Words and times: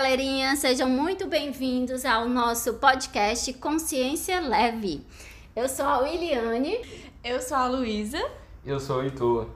galerinha, 0.00 0.56
sejam 0.56 0.88
muito 0.88 1.26
bem-vindos 1.26 2.06
ao 2.06 2.26
nosso 2.26 2.72
podcast 2.72 3.52
Consciência 3.52 4.40
Leve. 4.40 5.04
Eu 5.54 5.68
sou 5.68 5.84
a 5.84 5.98
Williane. 5.98 6.80
Eu 7.22 7.38
sou 7.42 7.54
a 7.54 7.68
Luísa. 7.68 8.18
Eu 8.64 8.80
sou 8.80 9.00
o 9.00 9.02
Heitor. 9.02 9.50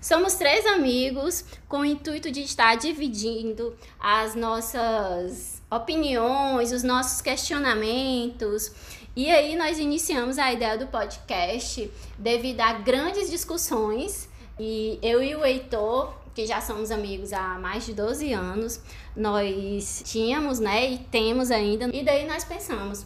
Somos 0.00 0.34
três 0.34 0.64
amigos 0.66 1.44
com 1.68 1.78
o 1.78 1.84
intuito 1.84 2.30
de 2.30 2.42
estar 2.42 2.76
dividindo 2.76 3.76
as 3.98 4.36
nossas 4.36 5.60
opiniões, 5.68 6.70
os 6.70 6.84
nossos 6.84 7.20
questionamentos. 7.20 8.70
E 9.16 9.28
aí 9.28 9.56
nós 9.56 9.80
iniciamos 9.80 10.38
a 10.38 10.52
ideia 10.52 10.78
do 10.78 10.86
podcast 10.86 11.90
devido 12.16 12.60
a 12.60 12.74
grandes 12.74 13.28
discussões 13.28 14.28
e 14.60 14.96
eu 15.02 15.20
e 15.20 15.34
o 15.34 15.44
Heitor 15.44 16.14
que 16.38 16.46
já 16.46 16.60
somos 16.60 16.92
amigos 16.92 17.32
há 17.32 17.58
mais 17.58 17.84
de 17.84 17.92
12 17.92 18.32
anos, 18.32 18.80
nós 19.16 20.04
tínhamos, 20.06 20.60
né, 20.60 20.88
e 20.88 20.98
temos 20.98 21.50
ainda. 21.50 21.90
E 21.92 22.04
daí 22.04 22.28
nós 22.28 22.44
pensamos, 22.44 23.04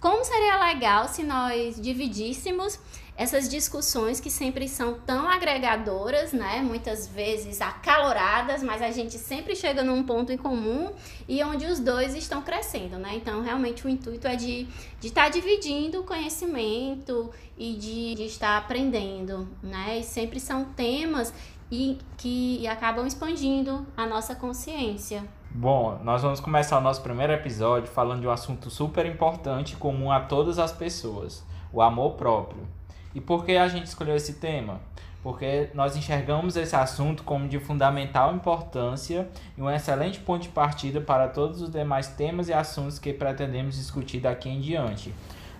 como 0.00 0.24
seria 0.24 0.56
legal 0.64 1.06
se 1.08 1.22
nós 1.22 1.78
dividíssemos 1.78 2.78
essas 3.18 3.48
discussões 3.50 4.18
que 4.18 4.30
sempre 4.30 4.66
são 4.66 4.94
tão 4.94 5.28
agregadoras, 5.28 6.32
né? 6.32 6.62
Muitas 6.62 7.08
vezes 7.08 7.60
acaloradas, 7.60 8.62
mas 8.62 8.80
a 8.80 8.92
gente 8.92 9.18
sempre 9.18 9.56
chega 9.56 9.82
num 9.82 10.04
ponto 10.04 10.32
em 10.32 10.36
comum 10.36 10.92
e 11.28 11.42
onde 11.42 11.66
os 11.66 11.80
dois 11.80 12.14
estão 12.14 12.40
crescendo, 12.42 12.96
né? 12.96 13.10
Então, 13.16 13.42
realmente 13.42 13.84
o 13.84 13.90
intuito 13.90 14.28
é 14.28 14.36
de 14.36 14.68
estar 15.02 15.24
tá 15.24 15.28
dividindo 15.28 16.04
conhecimento 16.04 17.28
e 17.58 17.74
de, 17.74 18.14
de 18.14 18.22
estar 18.22 18.56
aprendendo, 18.56 19.48
né? 19.60 19.98
E 19.98 20.04
sempre 20.04 20.38
são 20.38 20.64
temas 20.64 21.34
e 21.70 21.98
que 22.16 22.66
acabam 22.66 23.06
expandindo 23.06 23.86
a 23.96 24.06
nossa 24.06 24.34
consciência. 24.34 25.24
Bom, 25.50 25.98
nós 26.04 26.22
vamos 26.22 26.40
começar 26.40 26.78
o 26.78 26.80
nosso 26.80 27.02
primeiro 27.02 27.32
episódio 27.32 27.90
falando 27.90 28.20
de 28.20 28.26
um 28.26 28.30
assunto 28.30 28.70
super 28.70 29.06
importante 29.06 29.76
comum 29.76 30.12
a 30.12 30.20
todas 30.20 30.58
as 30.58 30.72
pessoas: 30.72 31.44
o 31.72 31.80
amor 31.80 32.12
próprio. 32.12 32.66
E 33.14 33.20
por 33.20 33.44
que 33.44 33.56
a 33.56 33.66
gente 33.66 33.86
escolheu 33.86 34.14
esse 34.14 34.34
tema? 34.34 34.80
Porque 35.22 35.70
nós 35.74 35.96
enxergamos 35.96 36.56
esse 36.56 36.76
assunto 36.76 37.24
como 37.24 37.48
de 37.48 37.58
fundamental 37.58 38.34
importância 38.34 39.28
e 39.56 39.62
um 39.62 39.70
excelente 39.70 40.20
ponto 40.20 40.42
de 40.42 40.48
partida 40.48 41.00
para 41.00 41.28
todos 41.28 41.60
os 41.60 41.70
demais 41.70 42.08
temas 42.08 42.48
e 42.48 42.52
assuntos 42.52 42.98
que 42.98 43.12
pretendemos 43.12 43.76
discutir 43.76 44.20
daqui 44.20 44.48
em 44.48 44.60
diante. 44.60 45.12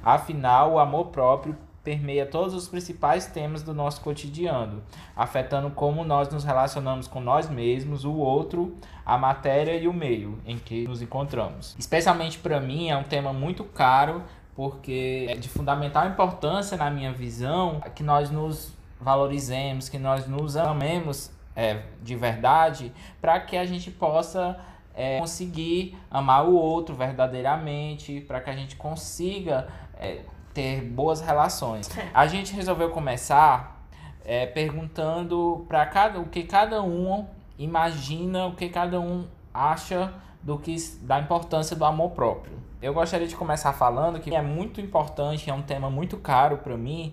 Afinal, 0.02 0.74
o 0.74 0.78
amor 0.78 1.06
próprio 1.06 1.56
permeia 1.82 2.26
todos 2.26 2.54
os 2.54 2.68
principais 2.68 3.26
temas 3.26 3.62
do 3.62 3.72
nosso 3.72 4.00
cotidiano, 4.00 4.82
afetando 5.16 5.70
como 5.70 6.04
nós 6.04 6.28
nos 6.28 6.44
relacionamos 6.44 7.08
com 7.08 7.20
nós 7.20 7.48
mesmos, 7.48 8.04
o 8.04 8.14
outro, 8.14 8.76
a 9.04 9.16
matéria 9.16 9.76
e 9.76 9.88
o 9.88 9.92
meio 9.92 10.38
em 10.44 10.58
que 10.58 10.86
nos 10.86 11.00
encontramos. 11.00 11.74
Especialmente 11.78 12.38
para 12.38 12.60
mim 12.60 12.90
é 12.90 12.96
um 12.96 13.04
tema 13.04 13.32
muito 13.32 13.64
caro, 13.64 14.22
porque 14.54 15.26
é 15.28 15.34
de 15.34 15.48
fundamental 15.48 16.06
importância 16.06 16.76
na 16.76 16.90
minha 16.90 17.12
visão 17.12 17.80
que 17.94 18.02
nós 18.02 18.30
nos 18.30 18.72
valorizemos, 19.00 19.88
que 19.88 19.98
nós 19.98 20.26
nos 20.26 20.56
amemos 20.56 21.30
é, 21.54 21.82
de 22.02 22.14
verdade, 22.14 22.92
para 23.20 23.40
que 23.40 23.56
a 23.56 23.64
gente 23.64 23.90
possa 23.90 24.58
é, 24.94 25.18
conseguir 25.20 25.96
amar 26.10 26.44
o 26.46 26.54
outro 26.54 26.94
verdadeiramente, 26.94 28.20
para 28.20 28.40
que 28.40 28.50
a 28.50 28.52
gente 28.52 28.76
consiga 28.76 29.68
é, 29.94 30.22
ter 30.54 30.82
boas 30.82 31.20
relações. 31.20 31.88
A 32.12 32.26
gente 32.26 32.52
resolveu 32.52 32.90
começar 32.90 33.86
é, 34.24 34.46
perguntando 34.46 35.64
para 35.68 35.86
cada 35.86 36.20
o 36.20 36.26
que 36.26 36.42
cada 36.42 36.82
um 36.82 37.26
imagina, 37.58 38.46
o 38.46 38.54
que 38.54 38.68
cada 38.68 39.00
um 39.00 39.26
acha 39.52 40.12
do 40.42 40.58
que 40.58 40.76
da 41.02 41.18
importância 41.18 41.74
do 41.74 41.84
amor 41.84 42.10
próprio. 42.10 42.58
Eu 42.80 42.94
gostaria 42.94 43.26
de 43.26 43.34
começar 43.34 43.72
falando 43.72 44.20
que 44.20 44.34
é 44.34 44.42
muito 44.42 44.80
importante, 44.80 45.50
é 45.50 45.54
um 45.54 45.62
tema 45.62 45.90
muito 45.90 46.16
caro 46.16 46.58
para 46.58 46.76
mim, 46.76 47.12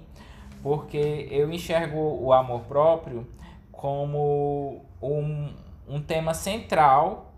porque 0.61 1.27
eu 1.31 1.51
enxergo 1.51 1.97
o 1.97 2.31
amor 2.31 2.61
próprio 2.61 3.27
como 3.71 4.85
um, 5.01 5.53
um 5.87 6.01
tema 6.01 6.33
central 6.33 7.33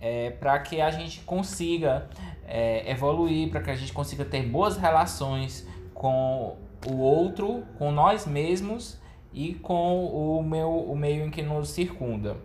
é, 0.00 0.30
para 0.30 0.58
que 0.60 0.80
a 0.80 0.90
gente 0.90 1.20
consiga 1.20 2.08
é, 2.48 2.90
evoluir, 2.90 3.50
para 3.50 3.60
que 3.60 3.70
a 3.70 3.76
gente 3.76 3.92
consiga 3.92 4.24
ter 4.24 4.42
boas 4.42 4.76
relações 4.76 5.68
com 5.92 6.56
o 6.86 6.96
outro, 6.96 7.62
com 7.78 7.92
nós 7.92 8.26
mesmos 8.26 8.98
e 9.32 9.54
com 9.54 10.06
o, 10.06 10.42
meu, 10.42 10.70
o 10.70 10.96
meio 10.96 11.26
em 11.26 11.30
que 11.30 11.42
nos 11.42 11.68
circunda. 11.68 12.36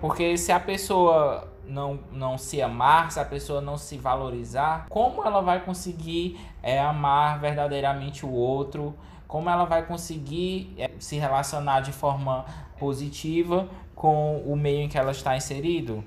Porque 0.00 0.36
se 0.36 0.52
a 0.52 0.60
pessoa 0.60 1.52
não, 1.66 1.98
não 2.12 2.38
se 2.38 2.62
amar, 2.62 3.10
se 3.10 3.18
a 3.18 3.24
pessoa 3.24 3.60
não 3.60 3.76
se 3.76 3.98
valorizar, 3.98 4.86
como 4.88 5.24
ela 5.24 5.40
vai 5.40 5.64
conseguir 5.64 6.38
é, 6.62 6.78
amar 6.78 7.40
verdadeiramente 7.40 8.24
o 8.24 8.30
outro? 8.30 8.94
Como 9.26 9.50
ela 9.50 9.64
vai 9.64 9.84
conseguir 9.84 10.74
é, 10.78 10.90
se 10.98 11.16
relacionar 11.16 11.80
de 11.80 11.92
forma 11.92 12.46
positiva 12.78 13.68
com 13.94 14.38
o 14.42 14.56
meio 14.56 14.82
em 14.82 14.88
que 14.88 14.96
ela 14.96 15.10
está 15.10 15.36
inserido? 15.36 16.04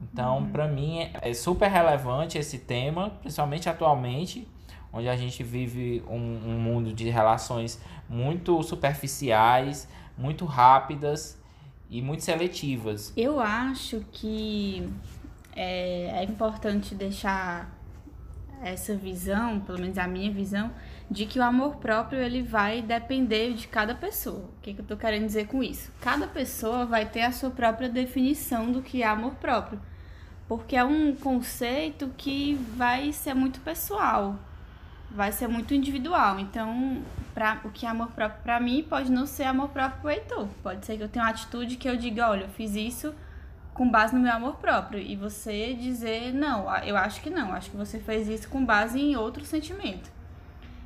Então, 0.00 0.38
uhum. 0.38 0.50
para 0.50 0.66
mim, 0.66 1.08
é 1.20 1.32
super 1.34 1.70
relevante 1.70 2.38
esse 2.38 2.58
tema, 2.58 3.10
principalmente 3.20 3.68
atualmente, 3.68 4.48
onde 4.92 5.08
a 5.08 5.16
gente 5.16 5.42
vive 5.42 6.02
um, 6.08 6.14
um 6.16 6.58
mundo 6.58 6.92
de 6.92 7.08
relações 7.10 7.80
muito 8.08 8.62
superficiais, 8.62 9.88
muito 10.16 10.44
rápidas 10.44 11.38
e 11.88 12.00
muito 12.02 12.22
seletivas. 12.22 13.12
Eu 13.16 13.40
acho 13.40 14.04
que 14.10 14.88
é, 15.54 16.22
é 16.22 16.24
importante 16.24 16.94
deixar 16.94 17.70
essa 18.62 18.94
visão, 18.94 19.60
pelo 19.60 19.78
menos 19.78 19.98
a 19.98 20.06
minha 20.06 20.30
visão, 20.30 20.70
de 21.10 21.26
que 21.26 21.38
o 21.38 21.42
amor 21.42 21.76
próprio 21.76 22.20
ele 22.20 22.42
vai 22.42 22.80
depender 22.80 23.52
de 23.54 23.66
cada 23.66 23.94
pessoa. 23.94 24.44
O 24.44 24.60
que, 24.62 24.74
que 24.74 24.80
eu 24.80 24.86
tô 24.86 24.96
querendo 24.96 25.26
dizer 25.26 25.48
com 25.48 25.62
isso? 25.62 25.90
Cada 26.00 26.26
pessoa 26.26 26.86
vai 26.86 27.04
ter 27.04 27.22
a 27.22 27.32
sua 27.32 27.50
própria 27.50 27.88
definição 27.88 28.70
do 28.70 28.80
que 28.80 29.02
é 29.02 29.06
amor 29.06 29.34
próprio 29.34 29.80
porque 30.50 30.74
é 30.74 30.82
um 30.82 31.14
conceito 31.14 32.10
que 32.18 32.54
vai 32.76 33.12
ser 33.12 33.34
muito 33.34 33.60
pessoal, 33.60 34.34
vai 35.08 35.30
ser 35.30 35.46
muito 35.46 35.72
individual. 35.72 36.40
Então, 36.40 37.04
pra, 37.32 37.60
o 37.62 37.70
que 37.70 37.86
é 37.86 37.88
amor 37.88 38.08
próprio 38.08 38.42
para 38.42 38.58
mim 38.58 38.82
pode 38.82 39.12
não 39.12 39.26
ser 39.26 39.44
amor 39.44 39.68
próprio 39.68 40.00
para 40.00 40.08
o 40.08 40.10
Heitor. 40.10 40.48
Pode 40.60 40.84
ser 40.84 40.96
que 40.96 41.04
eu 41.04 41.08
tenha 41.08 41.24
uma 41.24 41.30
atitude 41.30 41.76
que 41.76 41.88
eu 41.88 41.96
diga, 41.96 42.28
olha, 42.28 42.46
eu 42.46 42.48
fiz 42.48 42.74
isso 42.74 43.14
com 43.72 43.88
base 43.88 44.12
no 44.12 44.20
meu 44.20 44.32
amor 44.32 44.56
próprio. 44.56 44.98
E 44.98 45.14
você 45.14 45.72
dizer, 45.72 46.34
não, 46.34 46.62
eu 46.84 46.96
acho 46.96 47.20
que 47.20 47.30
não, 47.30 47.52
acho 47.52 47.70
que 47.70 47.76
você 47.76 48.00
fez 48.00 48.28
isso 48.28 48.48
com 48.48 48.64
base 48.64 49.00
em 49.00 49.14
outro 49.14 49.44
sentimento. 49.44 50.10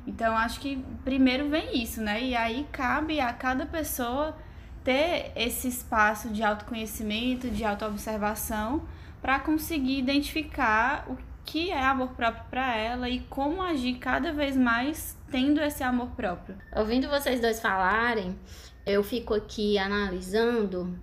Então, 0.07 0.37
acho 0.37 0.59
que 0.59 0.83
primeiro 1.03 1.49
vem 1.49 1.81
isso, 1.81 2.01
né? 2.01 2.23
E 2.23 2.35
aí 2.35 2.67
cabe 2.71 3.19
a 3.19 3.33
cada 3.33 3.65
pessoa 3.65 4.35
ter 4.83 5.31
esse 5.35 5.67
espaço 5.67 6.29
de 6.29 6.43
autoconhecimento, 6.43 7.49
de 7.49 7.63
autoobservação, 7.63 8.83
para 9.21 9.39
conseguir 9.39 9.97
identificar 9.97 11.05
o 11.09 11.17
que 11.43 11.71
é 11.71 11.83
amor 11.83 12.09
próprio 12.09 12.43
para 12.49 12.75
ela 12.75 13.09
e 13.09 13.19
como 13.21 13.61
agir 13.61 13.95
cada 13.95 14.31
vez 14.31 14.55
mais 14.55 15.17
tendo 15.31 15.61
esse 15.61 15.83
amor 15.83 16.09
próprio. 16.09 16.57
Ouvindo 16.75 17.09
vocês 17.09 17.39
dois 17.39 17.59
falarem, 17.59 18.37
eu 18.85 19.03
fico 19.03 19.33
aqui 19.33 19.77
analisando 19.77 20.99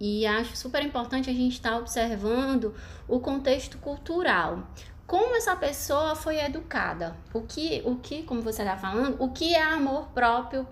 e 0.00 0.26
acho 0.26 0.56
super 0.56 0.82
importante 0.82 1.30
a 1.30 1.32
gente 1.32 1.54
estar 1.54 1.70
tá 1.70 1.78
observando 1.78 2.74
o 3.08 3.18
contexto 3.18 3.78
cultural. 3.78 4.62
Como 5.06 5.36
essa 5.36 5.54
pessoa 5.54 6.16
foi 6.16 6.38
educada? 6.40 7.16
O 7.32 7.42
que, 7.42 7.80
o 7.84 7.96
que, 7.96 8.24
como 8.24 8.42
você 8.42 8.62
está 8.62 8.76
falando, 8.76 9.22
o 9.22 9.30
que 9.30 9.54
é 9.54 9.62
amor 9.62 10.08
próprio 10.08 10.66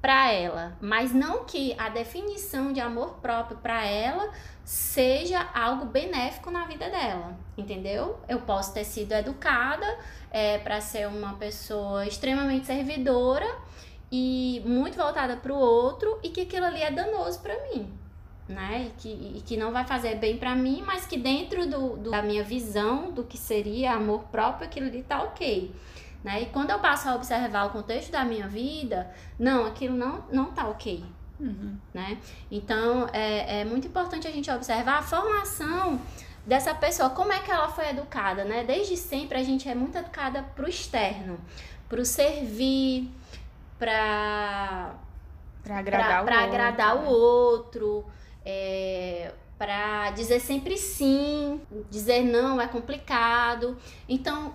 para 0.00 0.30
ela, 0.30 0.76
mas 0.82 1.14
não 1.14 1.44
que 1.44 1.74
a 1.78 1.88
definição 1.88 2.74
de 2.74 2.80
amor 2.80 3.14
próprio 3.22 3.56
para 3.56 3.86
ela 3.86 4.30
seja 4.62 5.40
algo 5.54 5.86
benéfico 5.86 6.50
na 6.50 6.66
vida 6.66 6.90
dela, 6.90 7.34
entendeu? 7.56 8.20
Eu 8.28 8.40
posso 8.40 8.74
ter 8.74 8.84
sido 8.84 9.12
educada 9.12 9.86
é, 10.30 10.58
para 10.58 10.78
ser 10.82 11.08
uma 11.08 11.36
pessoa 11.36 12.06
extremamente 12.06 12.66
servidora 12.66 13.46
e 14.12 14.62
muito 14.66 14.96
voltada 14.96 15.36
para 15.38 15.52
o 15.52 15.58
outro 15.58 16.18
e 16.22 16.28
que 16.28 16.42
aquilo 16.42 16.66
ali 16.66 16.82
é 16.82 16.90
danoso 16.90 17.40
para 17.40 17.54
mim, 17.70 17.90
né? 18.48 18.86
E 18.86 19.00
que, 19.00 19.08
e 19.08 19.42
que 19.44 19.56
não 19.56 19.72
vai 19.72 19.86
fazer 19.86 20.16
bem 20.16 20.36
para 20.36 20.54
mim, 20.54 20.82
mas 20.86 21.06
que 21.06 21.16
dentro 21.16 21.68
do, 21.68 21.96
do, 21.96 22.10
da 22.10 22.22
minha 22.22 22.44
visão 22.44 23.10
do 23.10 23.24
que 23.24 23.38
seria 23.38 23.92
amor 23.92 24.24
próprio, 24.24 24.66
aquilo 24.66 24.86
ali 24.86 25.02
tá 25.02 25.22
ok. 25.22 25.74
Né? 26.22 26.42
E 26.42 26.46
quando 26.46 26.70
eu 26.70 26.78
passo 26.78 27.08
a 27.08 27.14
observar 27.14 27.66
o 27.66 27.70
contexto 27.70 28.10
da 28.10 28.24
minha 28.24 28.48
vida, 28.48 29.10
não, 29.38 29.66
aquilo 29.66 29.96
não, 29.96 30.24
não 30.32 30.46
tá 30.46 30.68
ok. 30.68 31.04
Uhum. 31.38 31.76
Né? 31.92 32.18
Então, 32.50 33.08
é, 33.12 33.60
é 33.60 33.64
muito 33.64 33.86
importante 33.86 34.26
a 34.26 34.30
gente 34.30 34.50
observar 34.50 34.98
a 34.98 35.02
formação 35.02 36.00
dessa 36.46 36.74
pessoa, 36.74 37.10
como 37.10 37.32
é 37.32 37.40
que 37.40 37.50
ela 37.50 37.68
foi 37.68 37.88
educada, 37.88 38.44
né? 38.44 38.64
Desde 38.64 38.96
sempre 38.96 39.38
a 39.38 39.42
gente 39.42 39.68
é 39.68 39.74
muito 39.74 39.96
educada 39.96 40.42
pro 40.54 40.68
externo, 40.68 41.38
pro 41.88 42.04
servir, 42.04 43.10
pra, 43.78 44.94
pra 45.62 45.78
agradar, 45.78 46.08
pra, 46.08 46.22
o, 46.22 46.24
pra 46.24 46.36
outro. 46.36 46.54
agradar 46.54 46.96
o 46.96 47.06
outro. 47.06 48.04
É, 48.44 49.32
para 49.58 50.10
dizer 50.10 50.40
sempre 50.40 50.76
sim, 50.76 51.60
dizer 51.90 52.22
não 52.22 52.60
é 52.60 52.66
complicado. 52.66 53.76
Então, 54.08 54.52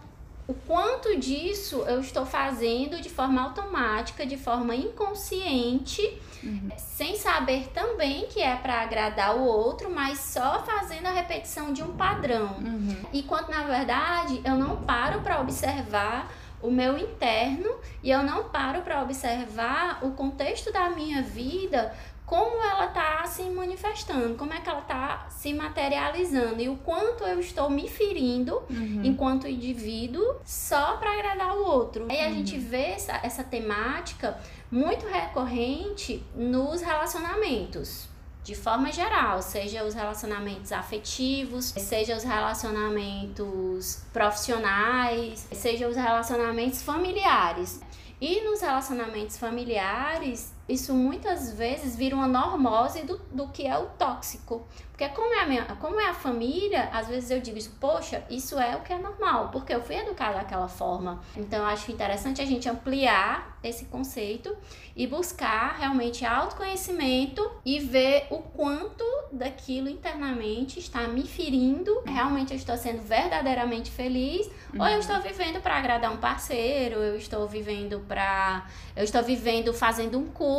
o 0.49 0.53
quanto 0.65 1.15
disso 1.19 1.83
eu 1.87 1.99
estou 1.99 2.25
fazendo 2.25 2.99
de 2.99 3.07
forma 3.07 3.39
automática, 3.39 4.25
de 4.25 4.35
forma 4.35 4.75
inconsciente, 4.75 6.19
uhum. 6.43 6.69
sem 6.75 7.15
saber 7.15 7.67
também 7.67 8.25
que 8.25 8.41
é 8.41 8.55
para 8.55 8.81
agradar 8.81 9.37
o 9.37 9.43
outro, 9.43 9.91
mas 9.91 10.17
só 10.17 10.63
fazendo 10.63 11.05
a 11.05 11.11
repetição 11.11 11.71
de 11.71 11.83
um 11.83 11.95
padrão. 11.95 12.57
Uhum. 12.57 12.95
E 13.13 13.21
quanto 13.21 13.51
na 13.51 13.61
verdade 13.61 14.41
eu 14.43 14.55
não 14.55 14.77
paro 14.77 15.21
para 15.21 15.39
observar 15.39 16.31
o 16.61 16.69
meu 16.69 16.97
interno 16.97 17.69
e 18.03 18.09
eu 18.09 18.23
não 18.23 18.45
paro 18.45 18.81
para 18.81 19.01
observar 19.01 19.99
o 20.03 20.11
contexto 20.11 20.73
da 20.73 20.89
minha 20.89 21.21
vida 21.21 21.93
como 22.29 22.61
ela 22.61 22.85
está 22.85 23.25
se 23.25 23.41
manifestando, 23.49 24.35
como 24.35 24.53
é 24.53 24.61
que 24.61 24.69
ela 24.69 24.81
está 24.81 25.25
se 25.31 25.51
materializando 25.51 26.61
e 26.61 26.69
o 26.69 26.75
quanto 26.75 27.23
eu 27.23 27.39
estou 27.39 27.71
me 27.71 27.89
ferindo 27.89 28.61
uhum. 28.69 29.01
enquanto 29.03 29.47
indivíduo 29.47 30.35
só 30.45 30.97
para 30.97 31.11
agradar 31.13 31.57
o 31.57 31.65
outro. 31.65 32.05
Aí 32.07 32.21
a 32.21 32.27
uhum. 32.27 32.35
gente 32.35 32.59
vê 32.59 32.91
essa, 32.91 33.19
essa 33.23 33.43
temática 33.43 34.39
muito 34.71 35.07
recorrente 35.07 36.23
nos 36.35 36.83
relacionamentos 36.83 38.07
de 38.43 38.53
forma 38.53 38.91
geral, 38.91 39.41
seja 39.41 39.83
os 39.83 39.95
relacionamentos 39.95 40.71
afetivos, 40.71 41.65
seja 41.65 42.15
os 42.15 42.23
relacionamentos 42.23 44.03
profissionais, 44.13 45.47
seja 45.51 45.87
os 45.87 45.95
relacionamentos 45.95 46.83
familiares. 46.83 47.81
E 48.21 48.41
nos 48.41 48.61
relacionamentos 48.61 49.37
familiares, 49.37 50.53
isso 50.69 50.93
muitas 50.93 51.51
vezes 51.51 51.95
vira 51.95 52.15
uma 52.15 52.27
normose 52.27 53.01
do, 53.01 53.17
do 53.31 53.47
que 53.47 53.65
é 53.65 53.77
o 53.77 53.87
tóxico. 53.87 54.65
Porque 54.99 55.07
como 55.15 55.33
é, 55.33 55.43
a 55.43 55.47
minha, 55.47 55.63
como 55.79 55.97
é 55.97 56.09
a 56.09 56.13
família, 56.13 56.89
às 56.91 57.07
vezes 57.07 57.31
eu 57.31 57.39
digo 57.39 57.57
isso, 57.57 57.71
poxa, 57.79 58.21
isso 58.29 58.59
é 58.59 58.75
o 58.75 58.81
que 58.81 58.91
é 58.91 58.97
normal, 58.97 59.47
porque 59.49 59.73
eu 59.73 59.81
fui 59.81 59.95
educada 59.95 60.39
daquela 60.39 60.67
forma. 60.67 61.21
Então 61.37 61.59
eu 61.59 61.65
acho 61.65 61.89
interessante 61.89 62.41
a 62.41 62.45
gente 62.45 62.67
ampliar 62.67 63.57
esse 63.63 63.85
conceito 63.85 64.55
e 64.95 65.07
buscar 65.07 65.77
realmente 65.77 66.25
autoconhecimento 66.25 67.49
e 67.65 67.79
ver 67.79 68.27
o 68.29 68.39
quanto 68.39 69.05
daquilo 69.31 69.87
internamente 69.87 70.79
está 70.79 71.07
me 71.07 71.25
ferindo. 71.25 72.01
Realmente 72.05 72.51
eu 72.51 72.57
estou 72.57 72.75
sendo 72.77 73.01
verdadeiramente 73.01 73.89
feliz 73.91 74.47
uhum. 74.73 74.81
ou 74.81 74.87
eu 74.87 74.93
uhum. 74.93 74.99
estou 74.99 75.21
vivendo 75.21 75.61
para 75.61 75.77
agradar 75.77 76.11
um 76.11 76.17
parceiro, 76.17 76.95
eu 76.97 77.15
estou 77.15 77.47
vivendo 77.47 78.03
para 78.05 78.67
eu 78.97 79.05
estou 79.05 79.23
vivendo 79.23 79.73
fazendo 79.73 80.17
um 80.19 80.27
curso 80.27 80.58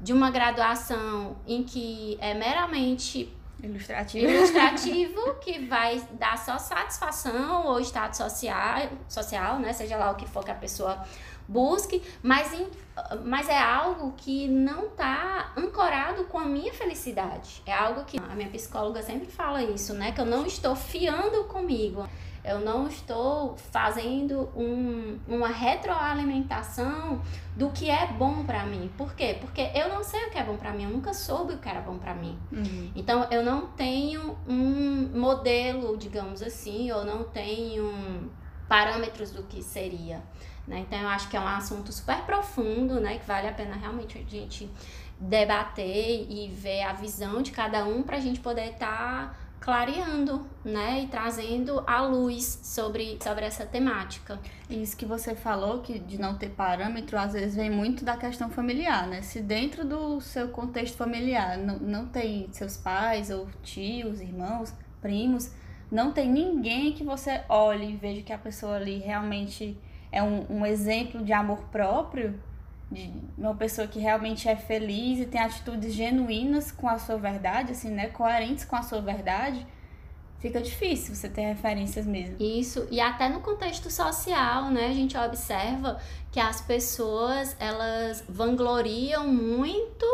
de 0.00 0.12
uma 0.12 0.30
graduação 0.30 1.36
em 1.46 1.62
que 1.62 2.16
é 2.20 2.34
meramente 2.34 3.34
Ilustrativo. 3.62 4.30
Ilustrativo, 4.30 5.34
que 5.42 5.66
vai 5.66 6.00
dar 6.12 6.38
só 6.38 6.58
satisfação 6.58 7.66
ou 7.66 7.80
status 7.80 8.18
social, 8.18 8.88
social, 9.08 9.58
né? 9.58 9.72
Seja 9.72 9.96
lá 9.96 10.12
o 10.12 10.14
que 10.14 10.28
for 10.28 10.44
que 10.44 10.50
a 10.50 10.54
pessoa 10.54 11.04
busque, 11.48 12.00
mas, 12.22 12.52
em, 12.52 12.68
mas 13.24 13.48
é 13.48 13.58
algo 13.58 14.12
que 14.16 14.46
não 14.46 14.86
está 14.86 15.52
ancorado 15.56 16.24
com 16.24 16.38
a 16.38 16.44
minha 16.44 16.72
felicidade. 16.72 17.62
É 17.66 17.72
algo 17.72 18.04
que 18.04 18.18
a 18.18 18.34
minha 18.34 18.48
psicóloga 18.48 19.02
sempre 19.02 19.26
fala 19.26 19.62
isso, 19.62 19.92
né? 19.92 20.12
Que 20.12 20.20
eu 20.20 20.26
não 20.26 20.46
estou 20.46 20.76
fiando 20.76 21.44
comigo. 21.44 22.08
Eu 22.44 22.60
não 22.60 22.86
estou 22.86 23.56
fazendo 23.70 24.48
um, 24.56 25.18
uma 25.26 25.48
retroalimentação 25.48 27.20
do 27.56 27.70
que 27.70 27.90
é 27.90 28.06
bom 28.06 28.44
para 28.44 28.64
mim. 28.64 28.90
Por 28.96 29.14
quê? 29.14 29.36
Porque 29.40 29.70
eu 29.74 29.88
não 29.88 30.04
sei 30.04 30.26
o 30.26 30.30
que 30.30 30.38
é 30.38 30.44
bom 30.44 30.56
para 30.56 30.72
mim, 30.72 30.84
eu 30.84 30.90
nunca 30.90 31.12
soube 31.12 31.54
o 31.54 31.58
que 31.58 31.68
era 31.68 31.80
bom 31.80 31.98
para 31.98 32.14
mim. 32.14 32.38
Uhum. 32.52 32.92
Então 32.94 33.26
eu 33.30 33.42
não 33.42 33.66
tenho 33.68 34.38
um 34.48 35.10
modelo, 35.18 35.96
digamos 35.96 36.42
assim, 36.42 36.90
ou 36.92 37.04
não 37.04 37.24
tenho 37.24 38.30
parâmetros 38.68 39.30
do 39.30 39.42
que 39.42 39.62
seria. 39.62 40.22
Né? 40.66 40.80
Então 40.80 40.98
eu 40.98 41.08
acho 41.08 41.28
que 41.28 41.36
é 41.36 41.40
um 41.40 41.48
assunto 41.48 41.90
super 41.92 42.18
profundo, 42.22 43.00
né? 43.00 43.18
Que 43.18 43.26
vale 43.26 43.48
a 43.48 43.52
pena 43.52 43.74
realmente 43.74 44.18
a 44.18 44.30
gente 44.30 44.70
debater 45.18 46.26
e 46.30 46.48
ver 46.48 46.82
a 46.82 46.92
visão 46.92 47.42
de 47.42 47.50
cada 47.50 47.84
um 47.84 48.02
para 48.02 48.18
a 48.18 48.20
gente 48.20 48.38
poder 48.38 48.72
estar 48.72 49.34
tá 49.34 49.37
clareando, 49.60 50.46
né, 50.64 51.02
e 51.02 51.08
trazendo 51.08 51.82
a 51.86 52.00
luz 52.02 52.60
sobre, 52.62 53.18
sobre 53.22 53.44
essa 53.44 53.66
temática. 53.66 54.38
Isso 54.70 54.96
que 54.96 55.04
você 55.04 55.34
falou, 55.34 55.80
que 55.80 55.98
de 55.98 56.20
não 56.20 56.36
ter 56.36 56.50
parâmetro, 56.50 57.18
às 57.18 57.32
vezes 57.32 57.56
vem 57.56 57.70
muito 57.70 58.04
da 58.04 58.16
questão 58.16 58.48
familiar, 58.50 59.06
né? 59.06 59.22
Se 59.22 59.40
dentro 59.40 59.84
do 59.84 60.20
seu 60.20 60.48
contexto 60.48 60.96
familiar 60.96 61.58
não, 61.58 61.78
não 61.78 62.06
tem 62.06 62.48
seus 62.52 62.76
pais 62.76 63.30
ou 63.30 63.48
tios, 63.62 64.20
irmãos, 64.20 64.72
primos, 65.00 65.50
não 65.90 66.12
tem 66.12 66.30
ninguém 66.30 66.92
que 66.92 67.02
você 67.02 67.42
olhe 67.48 67.92
e 67.92 67.96
veja 67.96 68.22
que 68.22 68.32
a 68.32 68.38
pessoa 68.38 68.76
ali 68.76 68.98
realmente 68.98 69.76
é 70.12 70.22
um, 70.22 70.46
um 70.50 70.66
exemplo 70.66 71.24
de 71.24 71.32
amor 71.32 71.62
próprio, 71.70 72.38
de 72.90 73.12
uma 73.36 73.54
pessoa 73.54 73.86
que 73.86 73.98
realmente 73.98 74.48
é 74.48 74.56
feliz 74.56 75.20
e 75.20 75.26
tem 75.26 75.40
atitudes 75.40 75.92
genuínas 75.92 76.70
com 76.70 76.88
a 76.88 76.98
sua 76.98 77.16
verdade, 77.16 77.72
assim, 77.72 77.90
né? 77.90 78.08
Coerentes 78.08 78.64
com 78.64 78.76
a 78.76 78.82
sua 78.82 79.00
verdade, 79.00 79.66
fica 80.38 80.60
difícil 80.60 81.14
você 81.14 81.28
ter 81.28 81.42
referências 81.42 82.06
mesmo. 82.06 82.36
Isso, 82.40 82.86
e 82.90 83.00
até 83.00 83.28
no 83.28 83.40
contexto 83.40 83.90
social, 83.90 84.70
né? 84.70 84.86
A 84.86 84.94
gente 84.94 85.16
observa 85.16 86.00
que 86.32 86.40
as 86.40 86.60
pessoas, 86.60 87.54
elas 87.58 88.24
vangloriam 88.28 89.26
muito 89.26 90.06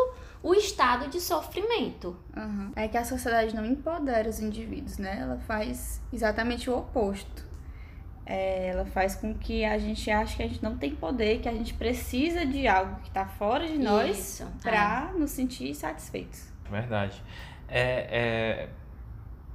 o 0.43 0.53
estado 0.53 1.07
de 1.07 1.19
sofrimento. 1.21 2.15
Uhum. 2.35 2.71
É 2.75 2.87
que 2.87 2.97
a 2.97 3.05
sociedade 3.05 3.55
não 3.55 3.65
empodera 3.65 4.29
os 4.29 4.39
indivíduos, 4.39 4.97
né? 4.97 5.17
Ela 5.21 5.37
faz 5.47 6.01
exatamente 6.11 6.69
o 6.69 6.77
oposto 6.77 7.44
é, 8.25 8.69
ela 8.69 8.85
faz 8.85 9.15
com 9.15 9.33
que 9.35 9.63
a 9.63 9.77
gente 9.77 10.09
ache 10.09 10.37
que 10.37 10.43
a 10.43 10.47
gente 10.47 10.63
não 10.63 10.77
tem 10.77 10.95
poder, 10.95 11.39
que 11.39 11.47
a 11.47 11.53
gente 11.53 11.73
precisa 11.75 12.45
de 12.45 12.67
algo 12.67 12.95
que 13.01 13.09
está 13.09 13.25
fora 13.25 13.67
de 13.67 13.77
nós 13.77 14.43
para 14.63 15.11
é. 15.13 15.17
nos 15.17 15.31
sentir 15.31 15.75
satisfeitos. 15.75 16.51
Verdade. 16.69 17.21
É, 17.67 18.69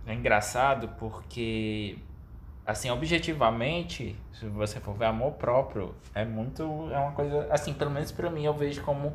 é, 0.07 0.11
é 0.11 0.15
engraçado 0.15 0.89
porque, 1.01 1.99
assim, 2.65 2.91
objetivamente, 2.91 4.17
se 4.33 4.47
você 4.47 4.79
for 4.79 4.95
ver 4.95 5.07
amor 5.07 5.33
próprio, 5.33 5.95
é 6.15 6.25
muito. 6.25 6.63
É 6.93 6.99
uma 6.99 7.13
coisa. 7.13 7.49
Assim, 7.51 7.73
pelo 7.73 7.91
menos 7.91 8.13
para 8.13 8.31
mim, 8.31 8.45
eu 8.45 8.55
vejo 8.55 8.83
como. 8.83 9.13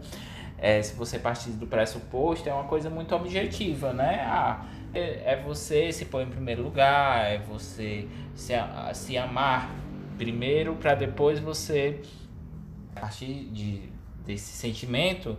É, 0.57 0.81
se 0.81 0.95
você 0.95 1.19
partir 1.19 1.49
do 1.51 1.67
pressuposto, 1.67 2.47
é 2.47 2.53
uma 2.53 2.63
coisa 2.63 2.89
muito 2.89 3.13
objetiva, 3.13 3.91
né? 3.91 4.21
Ah, 4.25 4.65
é, 4.95 5.33
é 5.33 5.41
você 5.43 5.91
se 5.91 6.05
pôr 6.05 6.21
em 6.21 6.29
primeiro 6.29 6.63
lugar, 6.63 7.25
é 7.25 7.37
você 7.37 8.07
se, 8.33 8.53
se 8.93 9.17
amar 9.17 9.69
primeiro 10.17 10.75
para 10.75 10.95
depois 10.95 11.39
você, 11.39 12.01
a 12.95 13.01
partir 13.01 13.45
de, 13.51 13.89
desse 14.25 14.53
sentimento, 14.53 15.37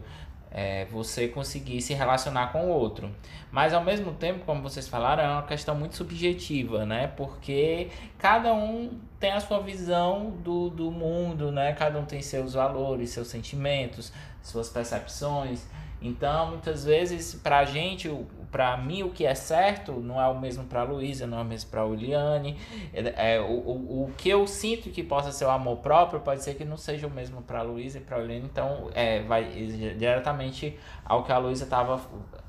é, 0.50 0.86
você 0.86 1.28
conseguir 1.28 1.80
se 1.82 1.92
relacionar 1.92 2.52
com 2.52 2.66
o 2.66 2.68
outro. 2.68 3.10
Mas 3.50 3.74
ao 3.74 3.84
mesmo 3.84 4.12
tempo, 4.12 4.44
como 4.44 4.62
vocês 4.62 4.88
falaram, 4.88 5.22
é 5.22 5.28
uma 5.28 5.42
questão 5.42 5.74
muito 5.74 5.96
subjetiva, 5.96 6.86
né? 6.86 7.08
Porque 7.08 7.90
cada 8.18 8.54
um 8.54 8.98
tem 9.18 9.32
a 9.32 9.40
sua 9.40 9.60
visão 9.60 10.30
do, 10.30 10.70
do 10.70 10.90
mundo, 10.90 11.50
né? 11.50 11.72
Cada 11.72 11.98
um 11.98 12.04
tem 12.04 12.22
seus 12.22 12.54
valores, 12.54 13.10
seus 13.10 13.28
sentimentos, 13.28 14.12
suas 14.42 14.68
percepções. 14.68 15.66
Então, 16.06 16.50
muitas 16.50 16.84
vezes, 16.84 17.34
para 17.34 17.58
a 17.58 17.64
gente, 17.64 18.08
para 18.50 18.76
mim, 18.76 19.02
o 19.02 19.10
que 19.10 19.26
é 19.26 19.34
certo 19.34 19.92
não 19.92 20.20
é 20.20 20.26
o 20.28 20.38
mesmo 20.38 20.64
para 20.64 20.80
a 20.80 20.84
Luísa, 20.84 21.26
não 21.26 21.38
é 21.38 21.42
o 21.42 21.44
mesmo 21.44 21.70
para 21.70 21.80
a 21.80 21.84
Uliane. 21.84 22.56
É, 22.92 23.34
é, 23.34 23.40
o, 23.40 23.52
o, 23.52 24.04
o 24.04 24.12
que 24.16 24.28
eu 24.28 24.46
sinto 24.46 24.90
que 24.90 25.02
possa 25.02 25.32
ser 25.32 25.44
o 25.44 25.50
amor 25.50 25.78
próprio 25.78 26.20
pode 26.20 26.42
ser 26.42 26.54
que 26.54 26.64
não 26.64 26.76
seja 26.76 27.06
o 27.06 27.10
mesmo 27.10 27.42
para 27.42 27.60
a 27.60 27.62
Luísa 27.62 27.98
e 27.98 28.00
para 28.00 28.16
a 28.16 28.20
Uliane. 28.20 28.44
Então, 28.44 28.90
é, 28.94 29.22
vai 29.22 29.44
diretamente 29.44 30.78
ao 31.04 31.24
que 31.24 31.32
a 31.32 31.38
Luísa 31.38 31.64
estava 31.64 32.00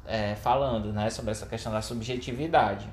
é, 0.05 0.35
falando, 0.35 0.93
né? 0.93 1.09
Sobre 1.09 1.31
essa 1.31 1.45
questão 1.45 1.71
da 1.71 1.81
subjetividade. 1.81 2.87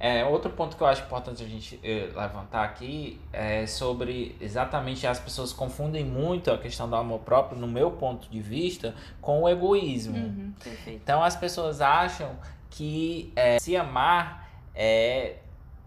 É, 0.00 0.24
outro 0.24 0.50
ponto 0.50 0.76
que 0.76 0.82
eu 0.82 0.86
acho 0.86 1.02
importante 1.02 1.42
a 1.42 1.46
gente 1.46 1.80
eh, 1.82 2.08
levantar 2.14 2.62
aqui 2.62 3.20
é 3.32 3.66
sobre 3.66 4.36
exatamente 4.40 5.04
as 5.06 5.18
pessoas 5.18 5.52
confundem 5.52 6.04
muito 6.04 6.52
a 6.52 6.58
questão 6.58 6.88
do 6.88 6.94
amor 6.94 7.20
próprio, 7.20 7.58
no 7.58 7.66
meu 7.66 7.90
ponto 7.90 8.30
de 8.30 8.40
vista, 8.40 8.94
com 9.20 9.42
o 9.42 9.48
egoísmo. 9.48 10.16
Uhum, 10.16 10.54
então 10.86 11.22
as 11.22 11.34
pessoas 11.34 11.80
acham 11.80 12.36
que 12.70 13.32
é, 13.34 13.58
se 13.58 13.76
amar 13.76 14.48
é, 14.72 15.38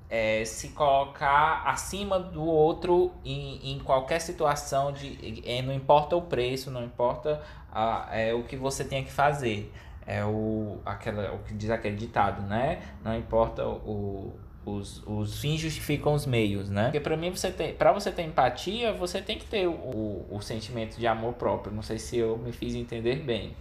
é, 0.10 0.44
se 0.44 0.70
colocar 0.70 1.64
acima 1.66 2.20
do 2.20 2.44
outro 2.44 3.14
em, 3.24 3.72
em 3.72 3.80
qualquer 3.80 4.20
situação, 4.20 4.92
de, 4.92 5.42
não 5.66 5.74
importa 5.74 6.18
o 6.18 6.22
preço, 6.22 6.70
não 6.70 6.84
importa 6.84 7.42
a, 7.72 8.10
é, 8.12 8.34
o 8.34 8.44
que 8.44 8.58
você 8.58 8.84
tenha 8.84 9.06
que 9.06 9.12
fazer 9.12 9.72
é 10.06 10.24
o, 10.26 10.80
aquela, 10.86 11.34
o 11.34 11.40
que 11.40 11.54
diz 11.54 11.70
aquele 11.70 11.96
ditado, 11.96 12.42
né? 12.44 12.82
Não 13.04 13.16
importa 13.18 13.66
o, 13.68 14.34
os, 14.66 15.02
os 15.06 15.40
fins 15.40 15.60
justificam 15.60 16.14
os 16.14 16.26
meios, 16.26 16.70
né? 16.70 16.86
Porque 16.86 17.00
para 17.00 17.18
mim, 17.18 17.32
você 17.32 17.52
tem, 17.52 17.74
para 17.74 17.92
você 17.92 18.12
ter 18.12 18.24
empatia, 18.24 18.94
você 18.94 19.22
tem 19.22 19.38
que 19.38 19.46
ter 19.46 19.68
o, 19.68 19.72
o, 19.72 20.28
o 20.32 20.42
sentimento 20.42 20.98
de 20.98 21.08
amor 21.08 21.34
próprio. 21.34 21.74
Não 21.74 21.82
sei 21.82 21.98
se 21.98 22.18
eu 22.18 22.38
me 22.38 22.52
fiz 22.52 22.76
entender 22.76 23.24
bem. 23.24 23.56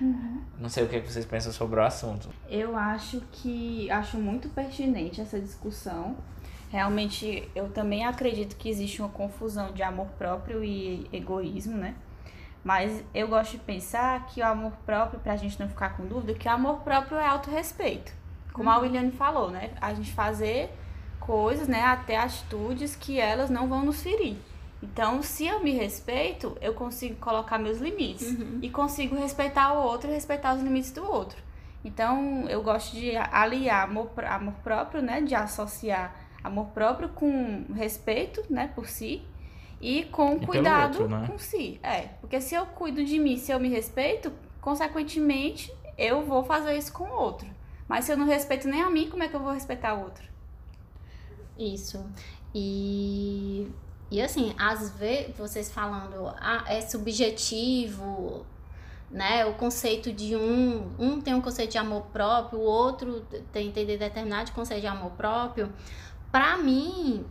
Uhum. 0.00 0.42
Não 0.58 0.68
sei 0.68 0.84
o 0.84 0.88
que 0.88 1.00
vocês 1.00 1.24
pensam 1.24 1.52
sobre 1.52 1.78
o 1.78 1.82
assunto. 1.82 2.28
Eu 2.48 2.76
acho 2.76 3.22
que 3.30 3.90
acho 3.90 4.18
muito 4.18 4.48
pertinente 4.48 5.20
essa 5.20 5.38
discussão. 5.38 6.16
Realmente, 6.70 7.48
eu 7.54 7.68
também 7.68 8.04
acredito 8.04 8.56
que 8.56 8.68
existe 8.68 9.00
uma 9.00 9.10
confusão 9.10 9.72
de 9.72 9.82
amor 9.82 10.06
próprio 10.18 10.64
e 10.64 11.06
egoísmo, 11.12 11.76
né? 11.76 11.94
Mas 12.64 13.02
eu 13.12 13.26
gosto 13.26 13.52
de 13.52 13.58
pensar 13.58 14.26
que 14.26 14.40
o 14.40 14.46
amor 14.46 14.72
próprio, 14.86 15.18
pra 15.18 15.36
gente 15.36 15.58
não 15.58 15.68
ficar 15.68 15.96
com 15.96 16.06
dúvida, 16.06 16.34
que 16.34 16.48
o 16.48 16.50
amor 16.50 16.80
próprio 16.80 17.18
é 17.18 17.26
autorrespeito. 17.26 18.12
Como 18.52 18.68
uhum. 18.68 18.74
a 18.74 18.78
Williane 18.78 19.10
falou, 19.10 19.50
né? 19.50 19.70
A 19.80 19.92
gente 19.94 20.12
fazer 20.12 20.70
coisas, 21.18 21.68
né, 21.68 21.82
até 21.82 22.16
atitudes 22.16 22.96
que 22.96 23.18
elas 23.18 23.48
não 23.48 23.68
vão 23.68 23.84
nos 23.84 24.02
ferir. 24.02 24.36
Então, 24.82 25.22
se 25.22 25.46
eu 25.46 25.62
me 25.62 25.70
respeito, 25.70 26.56
eu 26.60 26.74
consigo 26.74 27.14
colocar 27.16 27.58
meus 27.58 27.78
limites 27.78 28.26
uhum. 28.32 28.58
e 28.60 28.68
consigo 28.68 29.14
respeitar 29.14 29.72
o 29.74 29.82
outro 29.82 30.10
e 30.10 30.14
respeitar 30.14 30.54
os 30.54 30.62
limites 30.62 30.90
do 30.90 31.08
outro. 31.08 31.38
Então, 31.84 32.46
eu 32.48 32.62
gosto 32.62 32.96
de 32.96 33.16
aliar 33.16 33.84
amor, 33.84 34.10
amor 34.24 34.54
próprio, 34.64 35.00
né, 35.00 35.20
de 35.20 35.34
associar 35.34 36.14
amor 36.42 36.66
próprio 36.68 37.08
com 37.10 37.66
respeito, 37.72 38.42
né, 38.50 38.72
por 38.74 38.88
si 38.88 39.22
e 39.82 40.04
com 40.04 40.36
e 40.36 40.46
cuidado 40.46 41.00
outro, 41.00 41.08
né? 41.08 41.26
com 41.26 41.36
si. 41.36 41.80
É, 41.82 42.02
porque 42.20 42.40
se 42.40 42.54
eu 42.54 42.64
cuido 42.64 43.04
de 43.04 43.18
mim, 43.18 43.36
se 43.36 43.50
eu 43.50 43.58
me 43.58 43.68
respeito, 43.68 44.32
consequentemente, 44.60 45.74
eu 45.98 46.22
vou 46.22 46.44
fazer 46.44 46.78
isso 46.78 46.92
com 46.92 47.04
o 47.04 47.12
outro. 47.12 47.48
Mas 47.88 48.04
se 48.04 48.12
eu 48.12 48.16
não 48.16 48.24
respeito 48.24 48.68
nem 48.68 48.80
a 48.80 48.88
mim, 48.88 49.10
como 49.10 49.24
é 49.24 49.28
que 49.28 49.34
eu 49.34 49.40
vou 49.40 49.52
respeitar 49.52 49.94
o 49.94 50.04
outro? 50.04 50.24
Isso. 51.58 52.02
E, 52.54 53.68
e 54.08 54.22
assim, 54.22 54.54
às 54.56 54.90
vezes, 54.90 55.36
vocês 55.36 55.70
falando, 55.70 56.28
ah, 56.38 56.64
é 56.68 56.80
subjetivo, 56.80 58.46
né? 59.10 59.44
O 59.46 59.54
conceito 59.54 60.12
de 60.12 60.36
um, 60.36 60.92
um 60.96 61.20
tem 61.20 61.34
um 61.34 61.40
conceito 61.40 61.72
de 61.72 61.78
amor 61.78 62.02
próprio, 62.12 62.60
o 62.60 62.62
outro 62.62 63.20
tem, 63.52 63.72
tem 63.72 63.84
determinado 63.84 64.52
conceito 64.52 64.80
de 64.80 64.86
amor 64.86 65.10
próprio. 65.10 65.72
Para 66.30 66.56
mim, 66.56 67.26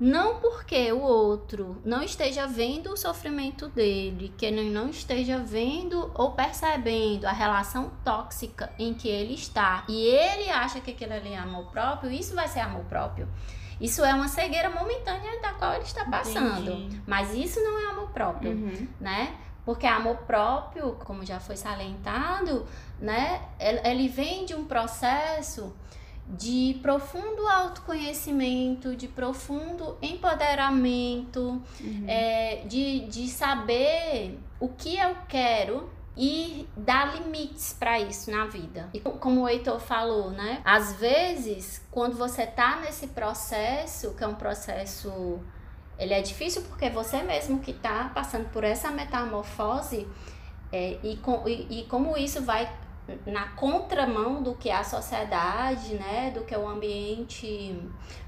não 0.00 0.40
porque 0.40 0.90
o 0.90 1.02
outro 1.02 1.76
não 1.84 2.02
esteja 2.02 2.46
vendo 2.46 2.90
o 2.90 2.96
sofrimento 2.96 3.68
dele, 3.68 4.32
que 4.38 4.46
ele 4.46 4.70
não 4.70 4.88
esteja 4.88 5.36
vendo 5.38 6.10
ou 6.14 6.32
percebendo 6.32 7.26
a 7.26 7.32
relação 7.32 7.92
tóxica 8.02 8.72
em 8.78 8.94
que 8.94 9.08
ele 9.08 9.34
está 9.34 9.84
e 9.86 10.06
ele 10.06 10.48
acha 10.48 10.80
que 10.80 10.92
aquilo 10.92 11.12
ali 11.12 11.34
é 11.34 11.38
amor 11.38 11.66
próprio, 11.66 12.10
isso 12.10 12.34
vai 12.34 12.48
ser 12.48 12.60
amor 12.60 12.84
próprio. 12.84 13.28
Isso 13.78 14.02
é 14.02 14.14
uma 14.14 14.28
cegueira 14.28 14.70
momentânea 14.70 15.40
da 15.40 15.52
qual 15.52 15.74
ele 15.74 15.84
está 15.84 16.04
passando. 16.06 16.70
Entendi. 16.70 17.02
Mas 17.06 17.34
isso 17.34 17.60
não 17.60 17.78
é 17.78 17.90
amor 17.90 18.10
próprio, 18.10 18.52
uhum. 18.52 18.88
né? 18.98 19.36
Porque 19.64 19.86
amor 19.86 20.16
próprio, 20.18 20.92
como 21.04 21.24
já 21.24 21.40
foi 21.40 21.56
salientado, 21.56 22.66
né? 22.98 23.42
Ele 23.58 24.08
vem 24.08 24.44
de 24.44 24.54
um 24.54 24.64
processo 24.64 25.74
de 26.38 26.78
profundo 26.80 27.46
autoconhecimento, 27.46 28.94
de 28.94 29.08
profundo 29.08 29.96
empoderamento, 30.00 31.62
uhum. 31.80 32.04
é, 32.06 32.62
de, 32.66 33.00
de 33.06 33.28
saber 33.28 34.38
o 34.58 34.68
que 34.68 34.96
eu 34.96 35.16
quero 35.28 35.90
e 36.16 36.68
dar 36.76 37.14
limites 37.16 37.72
para 37.72 37.98
isso 37.98 38.30
na 38.30 38.46
vida. 38.46 38.90
E 38.92 39.00
como 39.00 39.42
o 39.42 39.48
Heitor 39.48 39.80
falou, 39.80 40.30
né? 40.30 40.60
Às 40.64 40.94
vezes, 40.94 41.82
quando 41.90 42.16
você 42.16 42.46
tá 42.46 42.76
nesse 42.80 43.08
processo, 43.08 44.14
que 44.14 44.22
é 44.22 44.26
um 44.26 44.34
processo 44.34 45.40
ele 46.00 46.14
é 46.14 46.22
difícil 46.22 46.62
porque 46.62 46.88
você 46.88 47.22
mesmo 47.22 47.60
que 47.60 47.74
tá 47.74 48.10
passando 48.14 48.48
por 48.48 48.64
essa 48.64 48.90
metamorfose 48.90 50.08
é, 50.72 50.98
e, 51.02 51.16
com, 51.18 51.46
e, 51.46 51.80
e 51.80 51.84
como 51.84 52.16
isso 52.16 52.40
vai 52.42 52.72
na 53.26 53.48
contramão 53.48 54.42
do 54.42 54.54
que 54.54 54.68
é 54.68 54.74
a 54.74 54.84
sociedade, 54.84 55.94
né, 55.94 56.30
do 56.34 56.44
que 56.44 56.54
é 56.54 56.58
o 56.58 56.68
ambiente 56.68 57.78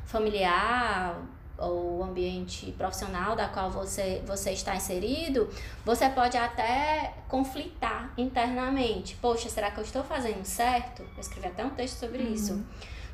familiar 0.05 1.17
ou 1.59 1.99
o 1.99 2.05
ambiente 2.05 2.73
profissional 2.73 3.37
da 3.37 3.49
qual 3.49 3.71
você, 3.71 4.23
você 4.27 4.53
está 4.53 4.75
inserido, 4.75 5.49
você 5.85 6.09
pode 6.09 6.37
até 6.37 7.15
conflitar 7.29 8.13
internamente. 8.17 9.17
Poxa, 9.21 9.49
será 9.49 9.71
que 9.71 9.79
eu 9.79 9.85
estou 9.85 10.03
fazendo 10.03 10.45
certo? 10.45 11.03
Eu 11.03 11.21
escrevi 11.21 11.47
até 11.47 11.65
um 11.65 11.71
texto 11.71 11.99
sobre 11.99 12.23
uhum. 12.23 12.33
isso. 12.33 12.65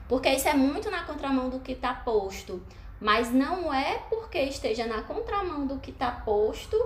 Porque 0.09 0.31
isso 0.31 0.49
é 0.49 0.55
muito 0.55 0.91
na 0.91 1.03
contramão 1.03 1.51
do 1.51 1.61
que 1.61 1.73
está 1.73 1.93
posto. 1.93 2.63
Mas 3.01 3.33
não 3.33 3.73
é 3.73 3.99
porque 4.11 4.39
esteja 4.41 4.87
na 4.87 5.03
contramão 5.03 5.67
do 5.67 5.79
que 5.79 5.91
está 5.91 6.11
posto 6.11 6.77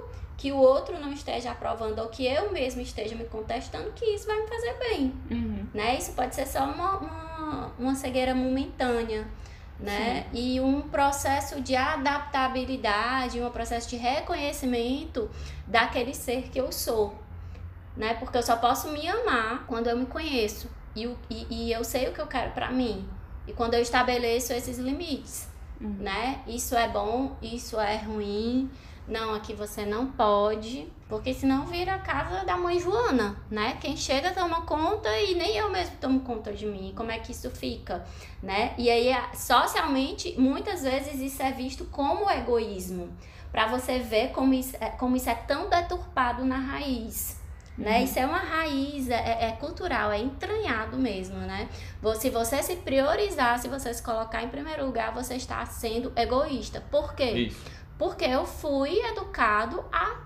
que 0.42 0.50
o 0.50 0.56
outro 0.56 0.98
não 0.98 1.12
esteja 1.12 1.52
aprovando 1.52 2.00
ou 2.00 2.08
que 2.08 2.26
eu 2.26 2.50
mesmo 2.50 2.80
esteja 2.80 3.14
me 3.14 3.22
contestando, 3.26 3.92
que 3.92 4.04
isso 4.06 4.26
vai 4.26 4.42
me 4.42 4.48
fazer 4.48 4.76
bem. 4.76 5.14
Uhum. 5.30 5.66
Né? 5.72 5.96
Isso 5.96 6.14
pode 6.14 6.34
ser 6.34 6.48
só 6.48 6.64
uma, 6.64 6.96
uma, 6.96 7.72
uma 7.78 7.94
cegueira 7.94 8.34
momentânea. 8.34 9.24
Né? 9.78 10.26
Sim. 10.32 10.56
E 10.56 10.60
um 10.60 10.80
processo 10.82 11.60
de 11.60 11.76
adaptabilidade, 11.76 13.40
um 13.40 13.48
processo 13.50 13.88
de 13.88 13.94
reconhecimento 13.94 15.30
daquele 15.64 16.12
ser 16.12 16.48
que 16.48 16.60
eu 16.60 16.72
sou. 16.72 17.14
Né? 17.96 18.14
Porque 18.14 18.36
eu 18.36 18.42
só 18.42 18.56
posso 18.56 18.90
me 18.90 19.06
amar 19.06 19.64
quando 19.68 19.86
eu 19.86 19.96
me 19.96 20.06
conheço 20.06 20.68
e, 20.96 21.04
e, 21.30 21.46
e 21.48 21.72
eu 21.72 21.84
sei 21.84 22.08
o 22.08 22.12
que 22.12 22.20
eu 22.20 22.26
quero 22.26 22.50
para 22.50 22.68
mim. 22.68 23.08
E 23.46 23.52
quando 23.52 23.74
eu 23.74 23.80
estabeleço 23.80 24.52
esses 24.52 24.76
limites, 24.76 25.48
uhum. 25.80 25.98
né? 26.00 26.40
Isso 26.48 26.74
é 26.74 26.88
bom, 26.88 27.36
isso 27.40 27.78
é 27.78 27.96
ruim, 27.98 28.68
não, 29.06 29.34
aqui 29.34 29.52
você 29.52 29.84
não 29.84 30.06
pode, 30.06 30.86
porque 31.08 31.34
senão 31.34 31.66
vira 31.66 31.94
a 31.94 31.98
casa 31.98 32.44
da 32.44 32.56
mãe 32.56 32.78
Joana, 32.78 33.36
né? 33.50 33.76
Quem 33.80 33.96
chega 33.96 34.30
toma 34.30 34.62
conta 34.62 35.08
e 35.18 35.34
nem 35.34 35.56
eu 35.56 35.70
mesmo 35.70 35.96
tomo 36.00 36.20
conta 36.20 36.52
de 36.52 36.66
mim. 36.66 36.92
Como 36.96 37.10
é 37.10 37.18
que 37.18 37.32
isso 37.32 37.50
fica, 37.50 38.04
né? 38.42 38.74
E 38.78 38.88
aí, 38.88 39.12
socialmente, 39.34 40.34
muitas 40.38 40.82
vezes 40.82 41.20
isso 41.20 41.42
é 41.42 41.50
visto 41.50 41.84
como 41.86 42.30
egoísmo, 42.30 43.10
para 43.50 43.66
você 43.66 43.98
ver 43.98 44.30
como 44.30 44.54
isso, 44.54 44.76
é, 44.80 44.90
como 44.90 45.16
isso 45.16 45.28
é 45.28 45.34
tão 45.34 45.68
deturpado 45.68 46.44
na 46.44 46.56
raiz. 46.56 47.40
Né? 47.76 47.98
Uhum. 47.98 48.04
Isso 48.04 48.18
é 48.18 48.26
uma 48.26 48.38
raiz, 48.38 49.08
é, 49.08 49.14
é, 49.14 49.48
é, 49.48 49.52
cultural, 49.52 50.12
é 50.12 50.18
entranhado 50.18 50.98
mesmo, 50.98 51.38
né? 51.38 51.68
Se 52.18 52.28
você 52.28 52.62
se 52.62 52.76
priorizar, 52.76 53.58
se 53.58 53.66
você 53.66 53.92
se 53.92 54.02
colocar 54.02 54.42
em 54.42 54.48
primeiro 54.48 54.84
lugar, 54.84 55.12
você 55.12 55.36
está 55.36 55.64
sendo 55.64 56.12
egoísta. 56.14 56.82
Por 56.90 57.14
quê? 57.14 57.30
Isso 57.30 57.81
porque 58.02 58.24
eu 58.24 58.44
fui 58.44 58.98
educado 58.98 59.84
a, 59.92 60.16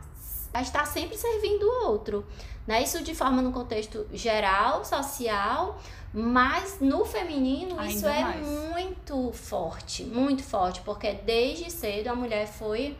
a 0.54 0.62
estar 0.62 0.86
sempre 0.86 1.14
servindo 1.14 1.62
o 1.62 1.88
outro. 1.88 2.24
Né? 2.66 2.82
Isso 2.82 3.02
de 3.02 3.14
forma 3.14 3.42
no 3.42 3.52
contexto 3.52 4.06
geral, 4.14 4.82
social, 4.82 5.78
mas 6.10 6.80
no 6.80 7.04
feminino 7.04 7.78
Ainda 7.78 7.92
isso 7.92 8.06
é 8.06 8.22
mais. 8.22 8.46
muito 8.46 9.30
forte, 9.32 10.04
muito 10.04 10.42
forte, 10.42 10.80
porque 10.86 11.12
desde 11.12 11.70
cedo 11.70 12.08
a 12.08 12.14
mulher 12.14 12.46
foi 12.46 12.96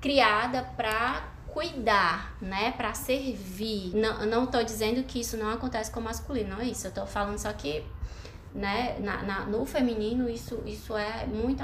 criada 0.00 0.62
para 0.76 1.28
cuidar, 1.48 2.36
né, 2.40 2.70
para 2.76 2.94
servir. 2.94 3.92
Não, 3.92 4.24
não 4.24 4.46
tô 4.46 4.62
dizendo 4.62 5.02
que 5.02 5.18
isso 5.18 5.36
não 5.36 5.50
acontece 5.50 5.90
com 5.90 5.98
o 5.98 6.02
masculino, 6.04 6.50
não 6.50 6.60
é 6.60 6.66
isso. 6.66 6.86
Eu 6.86 6.92
tô 6.92 7.06
falando 7.06 7.38
só 7.38 7.52
que 7.52 7.84
né, 8.54 8.96
na, 9.00 9.22
na, 9.22 9.40
no 9.46 9.64
feminino 9.64 10.28
isso, 10.28 10.62
isso 10.66 10.96
é 10.96 11.26
muito, 11.26 11.62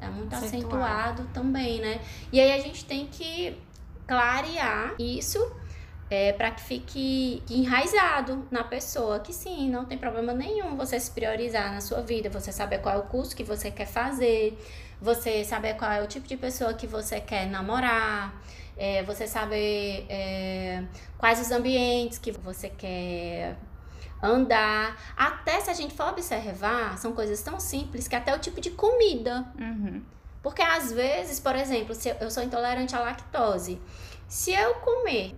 é 0.00 0.08
muito 0.08 0.34
acentuado 0.34 1.28
também, 1.32 1.80
né? 1.80 2.00
E 2.32 2.40
aí 2.40 2.52
a 2.52 2.58
gente 2.58 2.84
tem 2.84 3.06
que 3.06 3.56
clarear 4.06 4.94
isso 4.98 5.38
é, 6.10 6.32
para 6.32 6.50
que 6.50 6.60
fique 6.60 7.42
enraizado 7.48 8.46
na 8.50 8.62
pessoa, 8.62 9.20
que 9.20 9.32
sim, 9.32 9.70
não 9.70 9.84
tem 9.84 9.96
problema 9.96 10.34
nenhum 10.34 10.76
você 10.76 11.00
se 11.00 11.10
priorizar 11.10 11.72
na 11.72 11.80
sua 11.80 12.02
vida, 12.02 12.28
você 12.28 12.52
saber 12.52 12.78
qual 12.78 12.94
é 12.94 12.98
o 12.98 13.04
curso 13.04 13.34
que 13.34 13.44
você 13.44 13.70
quer 13.70 13.86
fazer, 13.86 14.58
você 15.00 15.42
saber 15.44 15.74
qual 15.74 15.90
é 15.90 16.02
o 16.02 16.06
tipo 16.06 16.26
de 16.28 16.36
pessoa 16.36 16.74
que 16.74 16.86
você 16.86 17.20
quer 17.20 17.46
namorar, 17.46 18.34
é, 18.76 19.02
você 19.02 19.26
saber 19.26 20.06
é, 20.08 20.84
quais 21.16 21.40
os 21.40 21.50
ambientes 21.50 22.18
que 22.18 22.30
você 22.30 22.68
quer 22.68 23.56
andar. 24.22 24.96
Até 25.16 25.60
se 25.60 25.70
a 25.70 25.74
gente 25.74 25.94
for 25.94 26.08
observar, 26.08 26.96
são 26.98 27.12
coisas 27.12 27.42
tão 27.42 27.58
simples 27.58 28.06
que 28.06 28.14
até 28.14 28.34
o 28.34 28.38
tipo 28.38 28.60
de 28.60 28.70
comida. 28.70 29.46
Uhum. 29.58 30.02
Porque 30.42 30.62
às 30.62 30.92
vezes, 30.92 31.40
por 31.40 31.54
exemplo, 31.54 31.94
se 31.94 32.14
eu 32.20 32.30
sou 32.30 32.42
intolerante 32.42 32.94
à 32.94 33.00
lactose, 33.00 33.80
se 34.28 34.52
eu 34.52 34.74
comer 34.76 35.34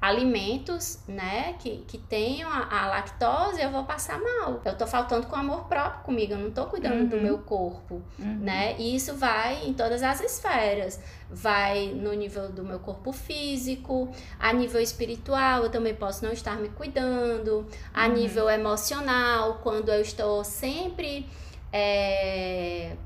alimentos, 0.00 0.98
né, 1.08 1.54
que, 1.58 1.78
que 1.88 1.98
tenham 1.98 2.50
a, 2.50 2.82
a, 2.82 2.86
lactose, 2.88 3.60
eu 3.60 3.70
vou 3.70 3.84
passar 3.84 4.20
mal. 4.20 4.60
Eu 4.64 4.76
tô 4.76 4.86
faltando 4.86 5.26
com 5.26 5.34
amor 5.34 5.64
próprio 5.64 6.04
comigo, 6.04 6.34
eu 6.34 6.38
não 6.38 6.50
tô 6.50 6.66
cuidando 6.66 7.00
uhum. 7.00 7.08
do 7.08 7.16
meu 7.20 7.38
corpo, 7.38 8.02
uhum. 8.18 8.38
né? 8.40 8.76
E 8.78 8.94
isso 8.94 9.14
vai 9.14 9.66
em 9.66 9.72
todas 9.72 10.02
as 10.02 10.20
esferas. 10.20 11.00
Vai 11.30 11.88
no 11.88 12.12
nível 12.12 12.50
do 12.50 12.62
meu 12.62 12.78
corpo 12.78 13.10
físico, 13.10 14.08
a 14.38 14.52
nível 14.52 14.80
espiritual, 14.80 15.64
eu 15.64 15.70
também 15.70 15.94
posso 15.94 16.24
não 16.24 16.32
estar 16.32 16.56
me 16.56 16.68
cuidando, 16.68 17.66
a 17.92 18.06
uhum. 18.06 18.14
nível 18.14 18.48
emocional, 18.50 19.60
quando 19.62 19.88
eu 19.88 20.00
estou 20.00 20.44
sempre 20.44 21.26
é, 21.72 22.96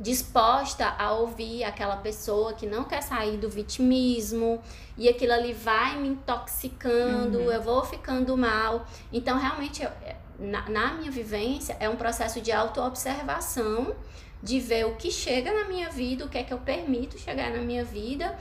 disposta 0.00 0.94
a 0.98 1.12
ouvir 1.12 1.62
aquela 1.62 1.96
pessoa 1.96 2.54
que 2.54 2.66
não 2.66 2.84
quer 2.84 3.02
sair 3.02 3.36
do 3.36 3.50
vitimismo 3.50 4.58
e 4.96 5.10
aquilo 5.10 5.34
ali 5.34 5.52
vai 5.52 5.98
me 5.98 6.08
intoxicando, 6.08 7.38
uhum. 7.38 7.52
eu 7.52 7.60
vou 7.60 7.84
ficando 7.84 8.34
mal. 8.34 8.86
Então, 9.12 9.38
realmente, 9.38 9.86
na, 10.38 10.68
na 10.70 10.94
minha 10.94 11.10
vivência, 11.10 11.76
é 11.78 11.86
um 11.86 11.96
processo 11.96 12.40
de 12.40 12.50
autoobservação, 12.50 13.94
de 14.42 14.58
ver 14.58 14.86
o 14.86 14.96
que 14.96 15.10
chega 15.10 15.52
na 15.52 15.68
minha 15.68 15.90
vida, 15.90 16.24
o 16.24 16.28
que 16.30 16.38
é 16.38 16.42
que 16.42 16.54
eu 16.54 16.58
permito 16.58 17.18
chegar 17.18 17.50
na 17.50 17.58
minha 17.58 17.84
vida 17.84 18.38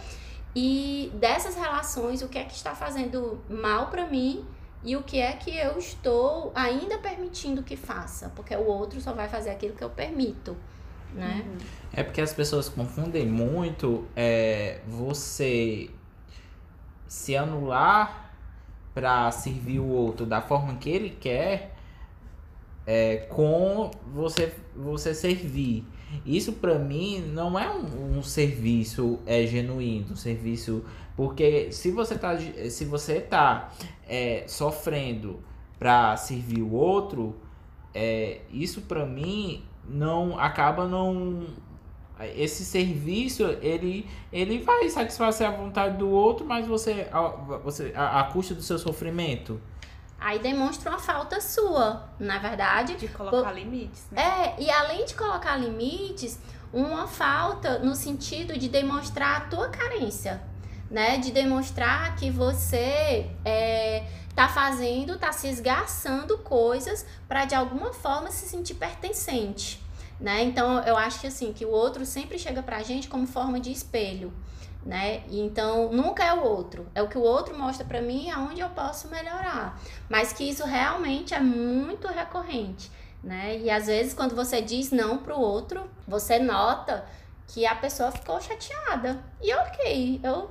e 0.56 1.12
dessas 1.16 1.56
relações, 1.56 2.22
o 2.22 2.30
que 2.30 2.38
é 2.38 2.46
que 2.46 2.54
está 2.54 2.74
fazendo 2.74 3.44
mal 3.50 3.88
para 3.88 4.08
mim 4.08 4.46
e 4.82 4.96
o 4.96 5.04
que 5.04 5.20
é 5.20 5.34
que 5.34 5.56
eu 5.58 5.78
estou 5.78 6.54
ainda 6.56 6.98
permitindo 7.00 7.62
que 7.63 7.75
faça, 7.75 8.32
porque 8.34 8.56
o 8.56 8.66
outro 8.66 9.01
só 9.01 9.12
vai 9.12 9.28
fazer 9.28 9.50
aquilo 9.50 9.75
que 9.75 9.84
eu 9.84 9.89
permito 9.89 10.56
né? 11.13 11.44
Uhum. 11.46 11.58
É 11.94 12.04
porque 12.04 12.22
as 12.22 12.34
pessoas 12.34 12.70
confundem 12.70 13.25
muito 13.25 14.06
é, 14.16 14.80
você 14.88 15.89
se 17.08 17.36
anular 17.36 18.32
para 18.94 19.32
servir 19.32 19.80
o 19.80 19.88
outro 19.88 20.25
da 20.25 20.42
forma 20.42 20.75
que 20.75 20.89
ele 20.89 21.10
quer 21.10 21.75
é, 22.86 23.18
com 23.30 23.92
você 24.13 24.54
você 24.75 25.13
servir. 25.13 25.86
Isso 26.25 26.54
para 26.54 26.78
mim 26.80 27.22
não 27.22 27.58
é 27.58 27.70
um, 27.70 28.18
um, 28.18 28.24
serviço 28.24 29.20
é 29.25 29.46
genuíno, 29.46 30.13
um 30.13 30.16
serviço 30.16 30.84
porque 31.16 31.72
se 31.72 31.92
você 31.92 32.18
tá 32.18 32.38
se 32.70 32.86
você 32.86 33.20
tá 33.20 33.72
é, 34.08 34.44
sofrendo 34.48 35.39
para 35.78 36.18
servir 36.18 36.62
o 36.62 36.74
outro, 36.74 37.36
é, 37.94 38.42
isso 38.51 38.82
para 38.82 39.06
mim 39.06 39.63
não 39.88 40.39
acaba 40.39 40.88
não 40.88 41.48
esse 42.36 42.65
serviço 42.65 43.43
ele 43.62 44.05
ele 44.31 44.59
vai 44.59 44.89
satisfazer 44.89 45.48
a 45.48 45.51
vontade 45.51 45.98
do 45.98 46.09
outro 46.09 46.45
mas 46.45 46.67
você 46.67 47.07
a, 47.12 47.21
você 47.63 47.93
a, 47.95 48.21
a 48.21 48.24
custa 48.25 48.53
do 48.53 48.62
seu 48.62 48.77
sofrimento? 48.77 49.59
Aí 50.19 50.38
demonstra 50.39 50.89
uma 50.89 51.00
falta 51.00 51.39
sua 51.39 52.09
na 52.19 52.39
verdade. 52.39 52.95
De 52.95 53.07
colocar 53.07 53.51
Por, 53.51 53.55
limites 53.55 54.05
né? 54.12 54.21
é 54.21 54.62
e 54.62 54.69
além 54.69 55.05
de 55.05 55.15
colocar 55.15 55.55
limites 55.55 56.39
uma 56.74 57.07
falta 57.07 57.79
no 57.79 57.95
sentido 57.95 58.57
de 58.57 58.67
demonstrar 58.67 59.38
a 59.38 59.39
tua 59.41 59.69
carência 59.69 60.41
né? 60.89 61.17
De 61.17 61.31
demonstrar 61.31 62.15
que 62.15 62.29
você 62.29 63.29
é, 63.45 64.03
tá 64.39 64.48
fazendo, 64.48 65.19
tá 65.19 65.34
se 65.34 65.50
esgarçando 65.50 66.38
coisas 66.38 67.05
para 67.27 67.43
de 67.43 67.53
alguma 67.53 67.91
forma 67.91 68.31
se 68.31 68.46
sentir 68.46 68.75
pertencente, 68.75 69.84
né? 70.17 70.41
Então 70.46 70.81
eu 70.84 70.96
acho 70.96 71.19
que 71.19 71.27
assim, 71.27 71.51
que 71.51 71.65
o 71.65 71.69
outro 71.69 72.05
sempre 72.05 72.39
chega 72.39 72.63
pra 72.63 72.81
gente 72.81 73.10
como 73.10 73.27
forma 73.27 73.60
de 73.60 73.69
espelho, 73.69 74.31
né? 74.86 75.24
E 75.27 75.41
então 75.41 75.91
nunca 75.91 76.24
é 76.24 76.34
o 76.34 76.41
outro, 76.41 76.88
é 76.96 77.01
o 77.01 77.10
que 77.10 77.17
o 77.17 77.22
outro 77.22 77.60
mostra 77.60 77.84
para 77.84 78.01
mim 78.01 78.31
aonde 78.31 78.62
eu 78.62 78.69
posso 78.69 79.10
melhorar. 79.10 79.77
Mas 80.08 80.31
que 80.31 80.50
isso 80.50 80.63
realmente 80.63 81.34
é 81.34 81.41
muito 81.41 82.08
recorrente, 82.08 82.89
né? 83.22 83.58
E 83.58 83.69
às 83.69 83.88
vezes 83.88 84.13
quando 84.13 84.38
você 84.38 84.62
diz 84.62 84.89
não 84.89 85.17
pro 85.17 85.38
outro, 85.38 85.84
você 86.08 86.39
nota 86.39 87.05
que 87.46 87.65
a 87.65 87.75
pessoa 87.75 88.10
ficou 88.10 88.39
chateada. 88.39 89.22
E 89.41 89.53
ok, 89.53 90.22
eu 90.24 90.50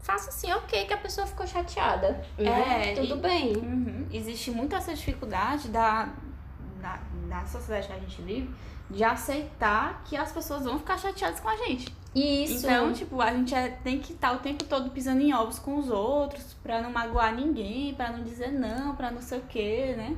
faça 0.00 0.30
assim, 0.30 0.50
ok, 0.52 0.86
que 0.86 0.94
a 0.94 0.98
pessoa 0.98 1.26
ficou 1.26 1.46
chateada. 1.46 2.24
Né? 2.38 2.92
É, 2.92 2.94
tudo 2.94 3.16
e, 3.16 3.20
bem. 3.20 3.56
Uhum. 3.56 4.06
Existe 4.12 4.50
muita 4.50 4.76
essa 4.76 4.94
dificuldade 4.94 5.68
da, 5.68 6.08
da, 6.80 7.00
da 7.28 7.44
sociedade 7.46 7.88
que 7.88 7.92
a 7.92 7.98
gente 7.98 8.22
vive 8.22 8.50
de 8.90 9.04
aceitar 9.04 10.02
que 10.04 10.16
as 10.16 10.32
pessoas 10.32 10.64
vão 10.64 10.78
ficar 10.78 10.98
chateadas 10.98 11.40
com 11.40 11.48
a 11.48 11.56
gente. 11.56 11.94
Isso. 12.14 12.66
Então, 12.66 12.92
tipo, 12.92 13.20
a 13.20 13.32
gente 13.32 13.54
é, 13.54 13.68
tem 13.68 13.98
que 13.98 14.12
estar 14.12 14.32
o 14.32 14.38
tempo 14.38 14.64
todo 14.64 14.90
pisando 14.90 15.20
em 15.20 15.34
ovos 15.34 15.58
com 15.58 15.78
os 15.78 15.90
outros 15.90 16.56
pra 16.62 16.80
não 16.80 16.90
magoar 16.90 17.34
ninguém, 17.34 17.94
pra 17.94 18.10
não 18.10 18.24
dizer 18.24 18.50
não, 18.50 18.96
pra 18.96 19.10
não 19.10 19.20
sei 19.20 19.38
o 19.38 19.42
quê, 19.42 19.94
né? 19.96 20.16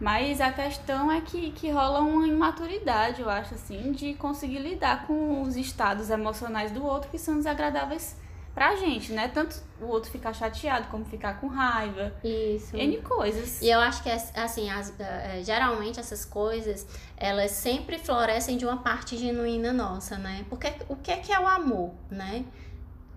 Mas 0.00 0.40
a 0.40 0.52
questão 0.52 1.10
é 1.10 1.20
que, 1.20 1.50
que 1.52 1.70
rola 1.70 2.00
uma 2.00 2.26
imaturidade, 2.26 3.20
eu 3.20 3.30
acho, 3.30 3.54
assim, 3.54 3.92
de 3.92 4.14
conseguir 4.14 4.58
lidar 4.58 5.06
com 5.06 5.42
os 5.42 5.56
estados 5.56 6.10
emocionais 6.10 6.72
do 6.72 6.84
outro 6.84 7.10
que 7.10 7.18
são 7.18 7.36
desagradáveis 7.36 8.16
pra 8.54 8.76
gente, 8.76 9.12
né? 9.12 9.28
Tanto 9.28 9.60
o 9.80 9.86
outro 9.86 10.10
ficar 10.10 10.32
chateado 10.32 10.86
como 10.88 11.04
ficar 11.04 11.40
com 11.40 11.48
raiva. 11.48 12.14
Isso. 12.22 12.76
N 12.76 12.98
coisas. 13.02 13.60
E 13.60 13.68
eu 13.68 13.80
acho 13.80 14.02
que, 14.02 14.10
assim, 14.10 14.70
as, 14.70 14.98
é, 14.98 15.42
geralmente 15.42 15.98
essas 15.98 16.24
coisas, 16.24 16.86
elas 17.16 17.50
sempre 17.50 17.98
florescem 17.98 18.56
de 18.56 18.64
uma 18.64 18.78
parte 18.78 19.16
genuína 19.16 19.72
nossa, 19.72 20.16
né? 20.16 20.46
Porque 20.48 20.72
o 20.88 20.96
que 20.96 21.10
é 21.10 21.16
que 21.16 21.32
é 21.32 21.40
o 21.40 21.46
amor, 21.46 21.92
né? 22.10 22.44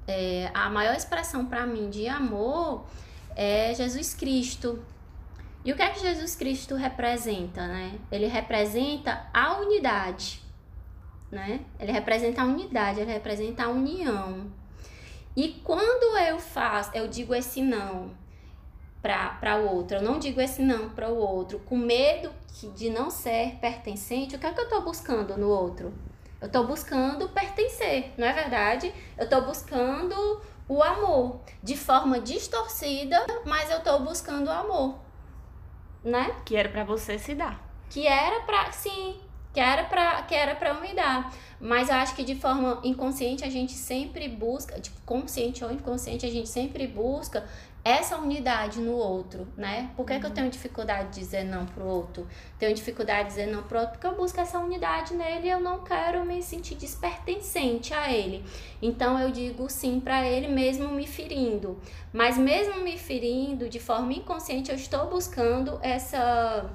É, 0.08 0.50
a 0.54 0.70
maior 0.70 0.96
expressão 0.96 1.46
para 1.46 1.66
mim 1.66 1.90
de 1.90 2.08
amor 2.08 2.86
é 3.36 3.74
Jesus 3.76 4.14
Cristo. 4.14 4.82
E 5.64 5.72
o 5.72 5.76
que 5.76 5.82
é 5.82 5.90
que 5.90 6.00
Jesus 6.00 6.36
Cristo 6.36 6.76
representa, 6.76 7.68
né? 7.68 8.00
Ele 8.12 8.26
representa 8.26 9.28
a 9.34 9.60
unidade, 9.60 10.42
né? 11.30 11.60
Ele 11.78 11.92
representa 11.92 12.42
a 12.42 12.46
unidade, 12.46 13.02
ele 13.02 13.12
representa 13.12 13.66
a 13.66 13.68
união. 13.68 14.50
E 15.38 15.50
quando 15.64 16.18
eu 16.18 16.40
faço, 16.40 16.90
eu 16.96 17.08
digo 17.08 17.36
esse 17.36 17.62
não 17.62 18.10
para 19.04 19.62
o 19.62 19.72
outro, 19.72 19.98
eu 19.98 20.02
não 20.02 20.18
digo 20.18 20.42
esse 20.42 20.64
não 20.64 20.90
para 20.90 21.10
o 21.10 21.16
outro, 21.16 21.60
com 21.60 21.78
medo 21.78 22.32
de 22.76 22.90
não 22.90 23.12
ser 23.12 23.56
pertencente, 23.62 24.36
o 24.36 24.40
que 24.40 24.48
é 24.48 24.52
que 24.52 24.60
eu 24.60 24.64
estou 24.64 24.82
buscando 24.82 25.38
no 25.38 25.48
outro? 25.48 25.94
Eu 26.42 26.48
estou 26.48 26.66
buscando 26.66 27.30
pertencer, 27.30 28.14
não 28.18 28.26
é 28.26 28.34
verdade? 28.34 28.92
Eu 29.16 29.26
estou 29.26 29.44
buscando 29.44 30.42
o 30.68 30.82
amor 30.82 31.40
de 31.62 31.78
forma 31.78 32.20
distorcida, 32.20 33.24
mas 33.46 33.70
eu 33.70 33.78
estou 33.78 34.00
buscando 34.00 34.48
o 34.48 34.52
amor, 34.52 34.96
né? 36.04 36.36
Que 36.44 36.56
era 36.56 36.68
para 36.68 36.84
você 36.84 37.20
se 37.20 37.36
dar. 37.36 37.64
Que 37.92 38.08
era 38.08 38.42
para 38.42 38.72
sim, 38.72 39.22
que 39.58 39.62
era 39.62 39.86
para 39.86 40.22
que 40.22 40.36
era 40.36 40.54
para 40.54 40.70
eu 40.70 40.80
me 40.80 40.94
dar. 40.94 41.34
Mas 41.60 41.90
eu 41.90 41.96
acho 41.96 42.16
que 42.16 42.24
de 42.24 42.36
forma 42.36 42.80
inconsciente 42.84 43.44
a 43.44 43.50
gente 43.50 43.72
sempre 43.72 44.30
busca, 44.30 44.80
tipo, 44.80 45.02
consciente 45.04 45.66
ou 45.66 45.72
inconsciente, 45.72 46.28
a 46.28 46.30
gente 46.30 46.48
sempre 46.48 46.86
busca 46.86 47.44
essa 47.84 48.18
unidade 48.18 48.80
no 48.80 48.92
outro, 48.92 49.48
né? 49.58 49.90
Por 49.96 50.06
que, 50.06 50.14
uhum. 50.14 50.20
que 50.20 50.26
eu 50.28 50.30
uhum. 50.30 50.36
tenho 50.36 50.50
dificuldade 50.52 51.10
de 51.10 51.22
dizer 51.22 51.44
não 51.44 51.66
pro 51.66 51.84
outro? 51.86 52.28
Tenho 52.60 52.76
dificuldade 52.76 53.30
de 53.30 53.36
dizer 53.36 53.48
não 53.48 53.64
pro 53.64 53.80
outro 53.80 53.94
porque 53.94 54.06
eu 54.06 54.16
busco 54.16 54.40
essa 54.40 54.60
unidade 54.60 55.16
nele 55.16 55.48
e 55.48 55.50
eu 55.50 55.60
não 55.60 55.84
quero 55.84 56.24
me 56.24 56.44
sentir 56.44 56.76
despertencente 56.76 57.96
a 57.96 58.14
ele. 58.14 58.46
Então 58.80 59.20
eu 59.20 59.32
digo 59.32 59.68
sim 59.72 60.00
para 60.00 60.24
ele 60.24 60.50
mesmo 60.50 60.90
me 60.90 61.08
ferindo. 61.08 61.82
Mas 62.14 62.38
mesmo 62.38 62.84
me 62.84 62.96
ferindo 62.96 63.68
de 63.68 63.80
forma 63.80 64.14
inconsciente, 64.14 64.70
eu 64.70 64.76
estou 64.76 65.08
buscando 65.08 65.80
essa 65.82 66.70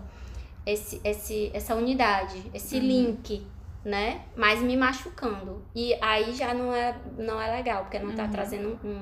esse, 0.64 1.00
esse, 1.04 1.50
essa 1.54 1.74
unidade, 1.74 2.42
esse 2.54 2.76
uhum. 2.76 2.82
link, 2.82 3.46
né? 3.84 4.22
Mas 4.36 4.60
me 4.60 4.76
machucando. 4.76 5.64
E 5.74 5.94
aí 6.00 6.32
já 6.34 6.54
não 6.54 6.72
é, 6.72 6.96
não 7.18 7.40
é 7.40 7.56
legal, 7.56 7.82
porque 7.82 7.98
não 7.98 8.14
tá 8.14 8.24
uhum. 8.24 8.30
trazendo 8.30 8.78
um, 8.84 9.00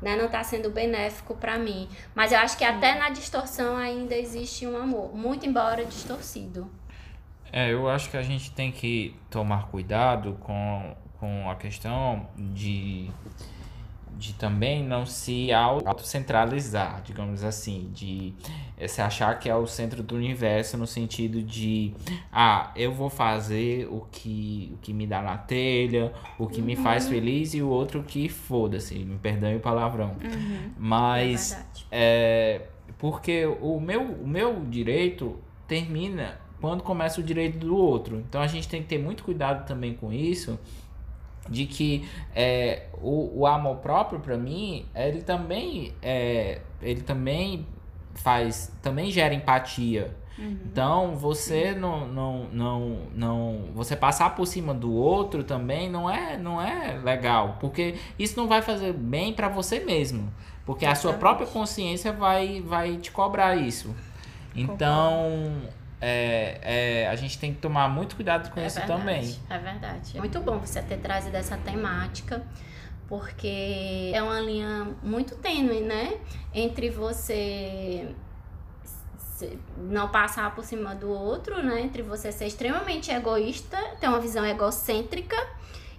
né? 0.00 0.16
Não 0.16 0.28
tá 0.28 0.42
sendo 0.42 0.70
benéfico 0.70 1.34
para 1.34 1.58
mim. 1.58 1.88
Mas 2.14 2.32
eu 2.32 2.38
acho 2.38 2.56
que 2.56 2.64
até 2.64 2.98
na 2.98 3.10
distorção 3.10 3.76
ainda 3.76 4.14
existe 4.14 4.66
um 4.66 4.76
amor, 4.76 5.14
muito 5.14 5.46
embora 5.46 5.84
distorcido. 5.84 6.70
É, 7.52 7.72
eu 7.72 7.88
acho 7.88 8.08
que 8.08 8.16
a 8.16 8.22
gente 8.22 8.52
tem 8.52 8.70
que 8.70 9.16
tomar 9.28 9.68
cuidado 9.68 10.38
com, 10.40 10.94
com 11.18 11.50
a 11.50 11.56
questão 11.56 12.28
de 12.36 13.10
de 14.18 14.34
também 14.34 14.84
não 14.84 15.06
se 15.06 15.52
autocentralizar, 15.52 17.02
digamos 17.02 17.42
assim, 17.42 17.90
de 17.92 18.34
eh, 18.76 18.86
se 18.86 19.00
achar 19.00 19.38
que 19.38 19.48
é 19.48 19.54
o 19.54 19.66
centro 19.66 20.02
do 20.02 20.14
universo 20.14 20.76
no 20.76 20.86
sentido 20.86 21.42
de 21.42 21.94
ah, 22.32 22.70
eu 22.76 22.92
vou 22.92 23.08
fazer 23.08 23.88
o 23.90 24.06
que, 24.10 24.72
o 24.74 24.78
que 24.78 24.92
me 24.92 25.06
dá 25.06 25.22
na 25.22 25.38
telha, 25.38 26.12
o 26.38 26.46
que 26.46 26.60
uhum. 26.60 26.66
me 26.66 26.76
faz 26.76 27.04
uhum. 27.04 27.10
feliz 27.10 27.54
e 27.54 27.62
o 27.62 27.68
outro 27.68 28.02
que 28.02 28.28
foda-se, 28.28 28.98
me 28.98 29.18
perdoe 29.18 29.56
o 29.56 29.60
palavrão. 29.60 30.16
Uhum. 30.22 30.70
Mas 30.78 31.52
é, 31.90 32.60
é, 32.60 32.66
porque 32.98 33.46
o 33.46 33.80
meu, 33.80 34.02
o 34.02 34.26
meu 34.26 34.64
direito 34.66 35.38
termina 35.66 36.40
quando 36.60 36.82
começa 36.82 37.20
o 37.20 37.24
direito 37.24 37.58
do 37.58 37.74
outro. 37.74 38.18
Então 38.28 38.42
a 38.42 38.46
gente 38.46 38.68
tem 38.68 38.82
que 38.82 38.88
ter 38.88 38.98
muito 38.98 39.24
cuidado 39.24 39.66
também 39.66 39.94
com 39.94 40.12
isso 40.12 40.58
de 41.48 41.66
que 41.66 42.08
é, 42.34 42.86
o, 43.00 43.40
o 43.40 43.46
amor 43.46 43.76
próprio 43.76 44.20
para 44.20 44.36
mim 44.36 44.86
ele 44.94 45.22
também 45.22 45.92
é, 46.02 46.60
ele 46.82 47.00
também 47.02 47.66
faz 48.14 48.72
também 48.82 49.10
gera 49.10 49.34
empatia 49.34 50.14
uhum. 50.38 50.58
então 50.64 51.16
você 51.16 51.72
não, 51.74 52.06
não 52.06 52.44
não 52.52 52.98
não 53.14 53.64
você 53.74 53.96
passar 53.96 54.34
por 54.34 54.46
cima 54.46 54.74
do 54.74 54.92
outro 54.92 55.42
também 55.42 55.88
não 55.90 56.10
é 56.10 56.36
não 56.36 56.60
é 56.60 57.00
legal 57.02 57.56
porque 57.60 57.94
isso 58.18 58.38
não 58.38 58.46
vai 58.46 58.62
fazer 58.62 58.92
bem 58.92 59.32
para 59.32 59.48
você 59.48 59.80
mesmo 59.80 60.32
porque 60.66 60.84
Exatamente. 60.84 61.06
a 61.06 61.10
sua 61.10 61.18
própria 61.18 61.46
consciência 61.46 62.12
vai 62.12 62.60
vai 62.60 62.96
te 62.96 63.10
cobrar 63.10 63.56
isso 63.56 63.94
então 64.54 65.62
é, 66.00 66.60
é, 66.62 67.08
a 67.08 67.14
gente 67.14 67.38
tem 67.38 67.52
que 67.52 67.60
tomar 67.60 67.88
muito 67.88 68.16
cuidado 68.16 68.50
com 68.50 68.58
é 68.58 68.66
isso 68.66 68.78
verdade, 68.78 69.00
também. 69.00 69.38
É 69.50 69.58
verdade. 69.58 70.16
É 70.16 70.18
muito 70.18 70.40
bom 70.40 70.58
você 70.58 70.80
ter 70.80 70.96
trazido 70.98 71.36
essa 71.36 71.56
temática, 71.58 72.42
porque 73.06 74.10
é 74.14 74.22
uma 74.22 74.40
linha 74.40 74.88
muito 75.02 75.36
tênue, 75.36 75.80
né? 75.82 76.18
Entre 76.54 76.88
você 76.88 78.14
não 79.76 80.08
passar 80.08 80.54
por 80.54 80.64
cima 80.64 80.94
do 80.94 81.10
outro, 81.10 81.62
né? 81.62 81.82
Entre 81.82 82.02
você 82.02 82.32
ser 82.32 82.46
extremamente 82.46 83.10
egoísta, 83.10 83.76
ter 84.00 84.08
uma 84.08 84.20
visão 84.20 84.44
egocêntrica, 84.44 85.36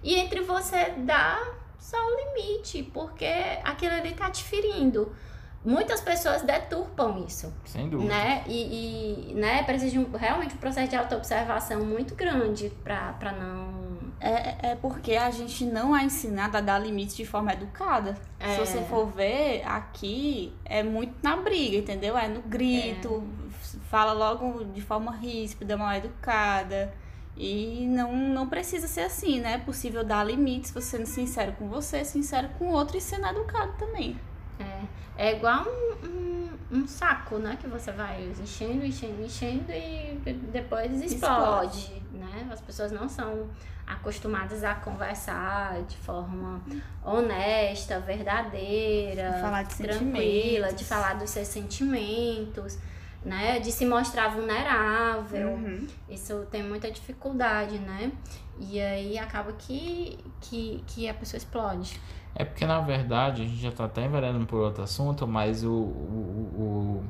e 0.02 0.16
entre 0.16 0.40
você 0.40 0.90
dar 0.98 1.40
só 1.78 1.96
o 1.96 2.16
limite, 2.16 2.82
porque 2.94 3.26
aquilo 3.64 3.94
ali 3.94 4.12
tá 4.14 4.30
te 4.30 4.42
ferindo 4.42 5.14
muitas 5.64 6.00
pessoas 6.00 6.42
deturpam 6.42 7.24
isso. 7.26 7.52
Sem 7.64 7.88
dúvida. 7.88 8.12
Né? 8.12 8.44
E, 8.46 9.30
e 9.30 9.34
né, 9.34 9.62
precisa 9.62 9.90
de 9.90 9.98
um, 9.98 10.10
realmente 10.12 10.54
um 10.54 10.58
processo 10.58 10.88
de 10.88 10.96
autoobservação 10.96 11.84
muito 11.84 12.14
grande 12.14 12.70
para 12.82 13.32
não. 13.32 13.82
É, 14.20 14.70
é 14.70 14.74
porque 14.76 15.16
a 15.16 15.30
gente 15.30 15.64
não 15.64 15.96
é 15.96 16.04
ensinado 16.04 16.56
a 16.56 16.60
dar 16.60 16.78
limites 16.78 17.16
de 17.16 17.24
forma 17.24 17.52
educada. 17.52 18.16
É. 18.38 18.54
Se 18.54 18.60
você 18.60 18.82
for 18.82 19.06
ver, 19.06 19.62
aqui 19.64 20.52
é 20.64 20.82
muito 20.82 21.14
na 21.22 21.36
briga, 21.36 21.76
entendeu? 21.76 22.16
É 22.16 22.28
no 22.28 22.40
grito, 22.42 23.24
é. 23.48 23.78
fala 23.88 24.12
logo 24.12 24.64
de 24.64 24.80
forma 24.80 25.12
ríspida, 25.12 25.76
mal 25.76 25.92
educada. 25.94 26.92
E 27.36 27.86
não, 27.88 28.14
não 28.14 28.48
precisa 28.48 28.86
ser 28.86 29.02
assim, 29.02 29.40
né? 29.40 29.54
É 29.54 29.58
possível 29.58 30.04
dar 30.04 30.22
limites, 30.22 30.70
você 30.70 30.98
sendo 30.98 31.06
sincero 31.06 31.52
com 31.52 31.66
você, 31.68 32.04
sincero 32.04 32.48
com 32.58 32.66
o 32.66 32.72
outro 32.72 32.96
e 32.96 33.00
sendo 33.00 33.26
educado 33.26 33.72
também. 33.78 34.18
É. 34.58 34.82
É 35.16 35.36
igual 35.36 35.64
um, 35.66 36.06
um, 36.06 36.78
um, 36.78 36.86
saco, 36.86 37.36
né? 37.36 37.58
Que 37.60 37.66
você 37.68 37.92
vai 37.92 38.32
enchendo, 38.40 38.84
enchendo, 38.84 39.22
enchendo 39.22 39.70
e 39.70 40.18
depois 40.50 41.02
explode, 41.02 41.78
explode, 41.78 42.02
né? 42.12 42.48
As 42.50 42.60
pessoas 42.60 42.90
não 42.92 43.08
são 43.08 43.50
acostumadas 43.86 44.64
a 44.64 44.74
conversar 44.74 45.82
de 45.82 45.96
forma 45.98 46.62
honesta, 47.04 48.00
verdadeira, 48.00 49.64
de 49.68 49.76
tranquila, 49.76 50.72
de 50.72 50.84
falar 50.84 51.14
dos 51.14 51.30
seus 51.30 51.48
sentimentos, 51.48 52.78
né? 53.24 53.58
De 53.60 53.70
se 53.70 53.86
mostrar 53.86 54.28
vulnerável. 54.28 55.50
Uhum. 55.50 55.86
Isso 56.08 56.46
tem 56.50 56.62
muita 56.62 56.90
dificuldade, 56.90 57.78
né? 57.78 58.12
E 58.58 58.80
aí 58.80 59.18
acaba 59.18 59.52
que, 59.52 60.18
que, 60.40 60.82
que 60.86 61.08
a 61.08 61.14
pessoa 61.14 61.38
explode. 61.38 62.00
É 62.34 62.44
porque, 62.44 62.64
na 62.64 62.80
verdade, 62.80 63.42
a 63.42 63.44
gente 63.44 63.60
já 63.60 63.68
está 63.68 63.84
até 63.84 64.04
enverando 64.04 64.44
por 64.46 64.60
outro 64.60 64.82
assunto, 64.82 65.26
mas 65.26 65.64
o, 65.64 65.70
o, 65.70 66.54
o 66.56 67.04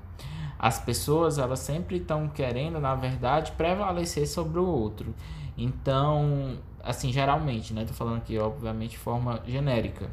as 0.58 0.78
pessoas, 0.78 1.38
elas 1.38 1.58
sempre 1.58 1.96
estão 1.96 2.28
querendo, 2.28 2.78
na 2.78 2.94
verdade, 2.94 3.50
prevalecer 3.52 4.28
sobre 4.28 4.60
o 4.60 4.66
outro. 4.66 5.12
Então, 5.58 6.56
assim, 6.82 7.12
geralmente, 7.12 7.74
né? 7.74 7.84
Tô 7.84 7.92
falando 7.92 8.18
aqui, 8.18 8.38
obviamente, 8.38 8.92
de 8.92 8.98
forma 8.98 9.40
genérica. 9.44 10.08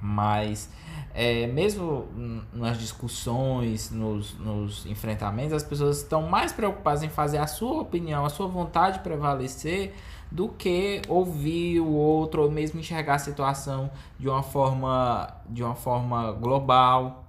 Mas, 0.00 0.70
é, 1.14 1.46
mesmo 1.46 2.06
nas 2.52 2.78
discussões, 2.78 3.90
nos, 3.90 4.38
nos 4.38 4.86
enfrentamentos, 4.86 5.52
as 5.52 5.62
pessoas 5.62 5.98
estão 5.98 6.22
mais 6.22 6.52
preocupadas 6.52 7.02
em 7.02 7.08
fazer 7.08 7.38
a 7.38 7.46
sua 7.46 7.82
opinião, 7.82 8.24
a 8.24 8.30
sua 8.30 8.46
vontade 8.46 9.00
prevalecer 9.00 9.94
do 10.30 10.48
que 10.48 11.02
ouvir 11.08 11.80
o 11.80 11.88
outro 11.88 12.42
ou 12.42 12.50
mesmo 12.50 12.80
enxergar 12.80 13.14
a 13.14 13.18
situação 13.18 13.90
de 14.18 14.28
uma 14.28 14.42
forma, 14.42 15.28
de 15.48 15.62
uma 15.62 15.74
forma 15.74 16.32
global, 16.32 17.24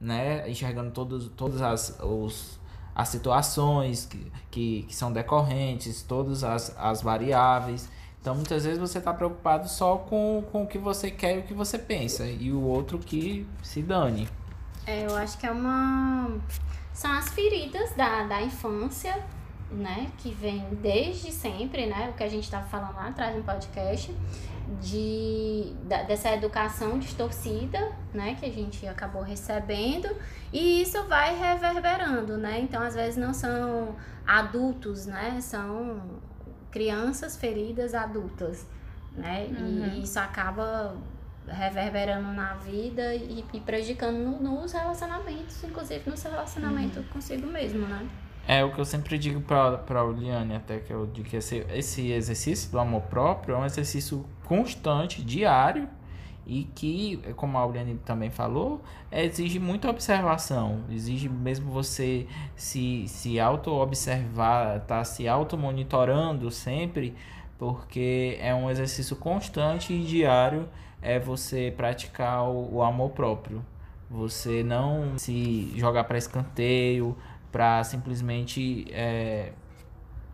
né? 0.00 0.48
enxergando 0.48 0.90
todos, 0.92 1.28
todas 1.36 1.60
as, 1.60 1.98
os, 2.00 2.60
as 2.94 3.08
situações 3.08 4.06
que, 4.06 4.32
que, 4.50 4.82
que 4.84 4.94
são 4.94 5.12
decorrentes, 5.12 6.02
todas 6.02 6.44
as, 6.44 6.74
as 6.78 7.02
variáveis. 7.02 7.90
Então, 8.24 8.34
muitas 8.34 8.64
vezes 8.64 8.80
você 8.80 8.96
está 8.96 9.12
preocupado 9.12 9.68
só 9.68 9.98
com, 9.98 10.42
com 10.50 10.62
o 10.62 10.66
que 10.66 10.78
você 10.78 11.10
quer 11.10 11.36
e 11.36 11.38
o 11.40 11.42
que 11.42 11.52
você 11.52 11.78
pensa, 11.78 12.24
e 12.24 12.50
o 12.50 12.62
outro 12.62 12.98
que 12.98 13.46
se 13.62 13.82
dane. 13.82 14.26
É, 14.86 15.04
eu 15.04 15.14
acho 15.14 15.36
que 15.36 15.46
é 15.46 15.50
uma. 15.50 16.30
São 16.94 17.12
as 17.12 17.28
feridas 17.28 17.92
da, 17.92 18.22
da 18.22 18.40
infância 18.40 19.14
né, 19.70 20.10
que 20.16 20.30
vem 20.30 20.66
desde 20.80 21.30
sempre, 21.30 21.84
né, 21.84 22.08
o 22.08 22.16
que 22.16 22.24
a 22.24 22.28
gente 22.30 22.44
estava 22.44 22.64
falando 22.64 22.94
lá 22.94 23.08
atrás 23.08 23.36
no 23.36 23.42
podcast, 23.42 24.10
de, 24.80 25.74
da, 25.82 26.04
dessa 26.04 26.32
educação 26.32 26.98
distorcida, 26.98 27.92
né, 28.14 28.36
que 28.40 28.46
a 28.46 28.50
gente 28.50 28.86
acabou 28.86 29.20
recebendo, 29.20 30.08
e 30.50 30.80
isso 30.80 31.02
vai 31.08 31.38
reverberando, 31.38 32.38
né, 32.38 32.58
então 32.58 32.82
às 32.82 32.94
vezes 32.94 33.18
não 33.18 33.34
são 33.34 33.94
adultos, 34.26 35.04
né, 35.04 35.38
são 35.42 36.00
crianças 36.74 37.36
feridas 37.36 37.94
adultas, 37.94 38.66
né, 39.12 39.46
uhum. 39.48 39.94
e 39.94 40.02
isso 40.02 40.18
acaba 40.18 40.96
reverberando 41.46 42.32
na 42.32 42.54
vida 42.54 43.14
e, 43.14 43.44
e 43.52 43.60
prejudicando 43.60 44.16
no, 44.18 44.40
nos 44.42 44.72
relacionamentos, 44.72 45.62
inclusive 45.62 46.10
no 46.10 46.16
seu 46.16 46.32
relacionamento 46.32 46.98
uhum. 46.98 47.06
consigo 47.12 47.46
mesmo, 47.46 47.86
né. 47.86 48.04
É 48.48 48.64
o 48.64 48.72
que 48.72 48.80
eu 48.80 48.84
sempre 48.84 49.16
digo 49.16 49.40
pra, 49.40 49.78
pra 49.78 50.02
Liane, 50.02 50.56
até 50.56 50.80
que 50.80 50.92
eu 50.92 51.06
digo 51.06 51.28
que 51.28 51.36
esse, 51.36 51.64
esse 51.72 52.10
exercício 52.10 52.72
do 52.72 52.78
amor 52.80 53.02
próprio 53.02 53.54
é 53.54 53.58
um 53.58 53.64
exercício 53.64 54.26
constante, 54.44 55.22
diário, 55.22 55.88
e 56.46 56.64
que, 56.74 57.16
como 57.36 57.56
a 57.58 57.66
Liane 57.66 57.96
também 58.04 58.30
falou, 58.30 58.82
é, 59.10 59.24
exige 59.24 59.58
muita 59.58 59.88
observação, 59.88 60.80
exige 60.90 61.28
mesmo 61.28 61.70
você 61.70 62.26
se, 62.54 63.06
se 63.08 63.40
auto-observar, 63.40 64.80
tá 64.80 65.02
se 65.04 65.26
auto-monitorando 65.26 66.50
sempre, 66.50 67.14
porque 67.58 68.36
é 68.40 68.54
um 68.54 68.70
exercício 68.70 69.16
constante 69.16 69.92
e 69.92 70.04
diário 70.04 70.68
é 71.00 71.18
você 71.18 71.72
praticar 71.76 72.44
o, 72.44 72.76
o 72.76 72.82
amor 72.82 73.10
próprio. 73.10 73.64
Você 74.10 74.62
não 74.62 75.18
se 75.18 75.72
jogar 75.76 76.04
para 76.04 76.18
escanteio, 76.18 77.16
para 77.50 77.82
simplesmente 77.84 78.86
é, 78.90 79.52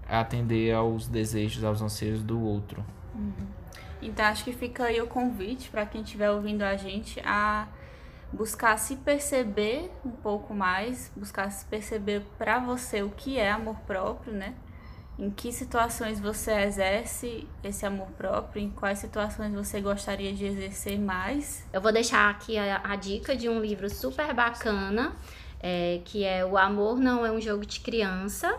atender 0.09 0.75
aos 0.75 1.07
desejos, 1.07 1.63
aos 1.63 1.81
anseios 1.81 2.23
do 2.23 2.41
outro. 2.41 2.85
Uhum. 3.15 3.60
Então 4.03 4.25
acho 4.25 4.45
que 4.45 4.53
fica 4.53 4.85
aí 4.85 5.01
o 5.01 5.07
convite 5.07 5.71
para 5.71 5.87
quem 5.87 6.03
estiver 6.03 6.31
ouvindo 6.31 6.63
a 6.63 6.77
gente 6.77 7.21
a 7.25 7.69
buscar 8.33 8.79
se 8.79 8.97
perceber 8.97 9.91
um 10.05 10.11
pouco 10.11 10.55
mais, 10.55 11.11
buscar 11.17 11.51
se 11.51 11.65
perceber 11.67 12.23
para 12.39 12.59
você 12.59 13.03
o 13.03 13.11
que 13.11 13.39
é 13.39 13.51
amor 13.51 13.77
próprio, 13.87 14.33
né? 14.33 14.55
Em 15.19 15.31
que 15.31 15.53
situações 15.53 16.19
você 16.19 16.53
exerce 16.63 17.47
esse 17.63 17.85
amor 17.85 18.09
próprio, 18.17 18.63
em 18.63 18.71
quais 18.71 19.01
situações 19.01 19.53
você 19.53 19.81
gostaria 19.81 20.33
de 20.33 20.47
exercer 20.47 20.99
mais. 20.99 21.67
Eu 21.73 21.81
vou 21.81 21.93
deixar 21.93 22.31
aqui 22.31 22.57
a, 22.57 22.81
a 22.83 22.97
dica 22.97 23.37
de 23.37 23.49
um 23.49 23.61
livro 23.61 23.91
super 23.91 24.33
bacana 24.33 25.15
é, 25.61 26.01
que 26.05 26.25
é 26.25 26.45
O 26.45 26.57
Amor 26.57 26.99
Não 26.99 27.25
é 27.25 27.31
um 27.31 27.41
Jogo 27.41 27.67
de 27.67 27.81
Criança, 27.81 28.59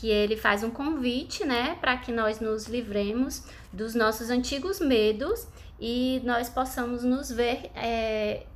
que 0.00 0.08
ele 0.08 0.36
faz 0.36 0.62
um 0.62 0.70
convite, 0.70 1.44
né, 1.44 1.76
para 1.80 1.96
que 1.96 2.12
nós 2.12 2.40
nos 2.40 2.66
livremos 2.66 3.44
dos 3.72 3.94
nossos 3.94 4.30
antigos 4.30 4.78
medos 4.80 5.48
e 5.80 6.22
nós 6.24 6.48
possamos 6.48 7.02
nos 7.02 7.30
ver 7.30 7.70
é, 7.74 8.46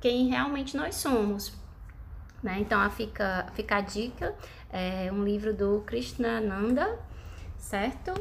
quem 0.00 0.28
realmente 0.28 0.76
nós 0.76 0.96
somos. 0.96 1.52
Né? 2.42 2.58
Então, 2.60 2.88
fica, 2.90 3.46
fica 3.54 3.76
a 3.76 3.80
dica, 3.80 4.34
é 4.72 5.10
um 5.12 5.24
livro 5.24 5.54
do 5.54 5.82
Krishnananda, 5.86 6.98
certo? 7.56 8.12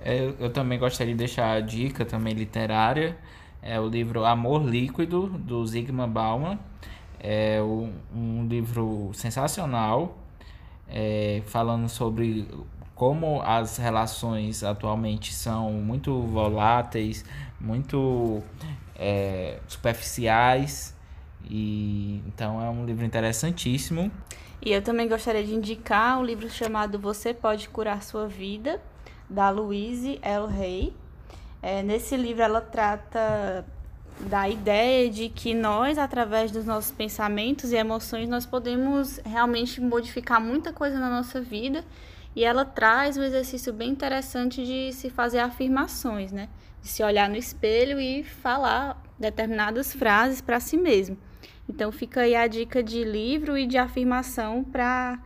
É, 0.00 0.32
eu 0.38 0.52
também 0.52 0.78
gostaria 0.78 1.12
de 1.14 1.18
deixar 1.18 1.52
a 1.52 1.60
dica 1.60 2.04
também 2.04 2.34
literária, 2.34 3.16
é 3.62 3.78
o 3.80 3.88
livro 3.88 4.24
Amor 4.24 4.64
Líquido, 4.64 5.28
do 5.28 5.64
Zygmunt 5.66 6.10
Bauman. 6.10 6.58
É 7.20 7.60
um, 7.60 7.92
um 8.14 8.46
livro 8.46 9.10
sensacional, 9.12 10.16
é, 10.88 11.42
falando 11.46 11.88
sobre 11.88 12.48
como 12.94 13.40
as 13.42 13.76
relações 13.76 14.64
atualmente 14.64 15.32
são 15.32 15.72
muito 15.72 16.20
voláteis, 16.22 17.24
muito 17.60 18.42
é, 18.96 19.60
superficiais. 19.68 20.96
E 21.48 22.22
então 22.26 22.62
é 22.62 22.68
um 22.68 22.84
livro 22.84 23.04
interessantíssimo. 23.04 24.10
E 24.60 24.72
eu 24.72 24.82
também 24.82 25.08
gostaria 25.08 25.44
de 25.44 25.54
indicar 25.54 26.18
um 26.18 26.24
livro 26.24 26.50
chamado 26.50 26.98
Você 26.98 27.32
Pode 27.32 27.68
Curar 27.68 28.02
Sua 28.02 28.26
Vida, 28.26 28.82
da 29.30 29.50
Louise 29.50 30.18
L. 30.20 30.46
Rey. 30.46 30.92
É, 31.62 31.82
nesse 31.82 32.16
livro 32.16 32.42
ela 32.42 32.60
trata 32.60 33.64
da 34.20 34.48
ideia 34.48 35.08
de 35.10 35.28
que 35.28 35.54
nós, 35.54 35.98
através 35.98 36.50
dos 36.50 36.64
nossos 36.64 36.90
pensamentos 36.90 37.72
e 37.72 37.76
emoções, 37.76 38.28
nós 38.28 38.44
podemos 38.44 39.18
realmente 39.24 39.80
modificar 39.80 40.40
muita 40.40 40.72
coisa 40.72 40.98
na 40.98 41.08
nossa 41.08 41.40
vida. 41.40 41.84
E 42.34 42.44
ela 42.44 42.64
traz 42.64 43.16
um 43.16 43.22
exercício 43.22 43.72
bem 43.72 43.90
interessante 43.90 44.64
de 44.64 44.92
se 44.92 45.10
fazer 45.10 45.38
afirmações, 45.38 46.30
né? 46.30 46.48
De 46.82 46.88
se 46.88 47.02
olhar 47.02 47.28
no 47.28 47.36
espelho 47.36 47.98
e 47.98 48.22
falar 48.22 49.02
determinadas 49.18 49.92
frases 49.92 50.40
para 50.40 50.60
si 50.60 50.76
mesmo. 50.76 51.16
Então 51.68 51.90
fica 51.90 52.20
aí 52.20 52.34
a 52.34 52.46
dica 52.46 52.82
de 52.82 53.02
livro 53.04 53.56
e 53.56 53.66
de 53.66 53.76
afirmação 53.76 54.62
para 54.62 55.18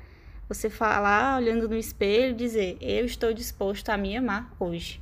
você 0.49 0.71
falar 0.71 1.39
olhando 1.39 1.69
no 1.69 1.77
espelho 1.77 2.35
dizer: 2.35 2.79
Eu 2.81 3.05
estou 3.05 3.33
disposto 3.33 3.91
a 3.91 3.97
me 3.97 4.17
amar 4.17 4.55
hoje. 4.59 5.02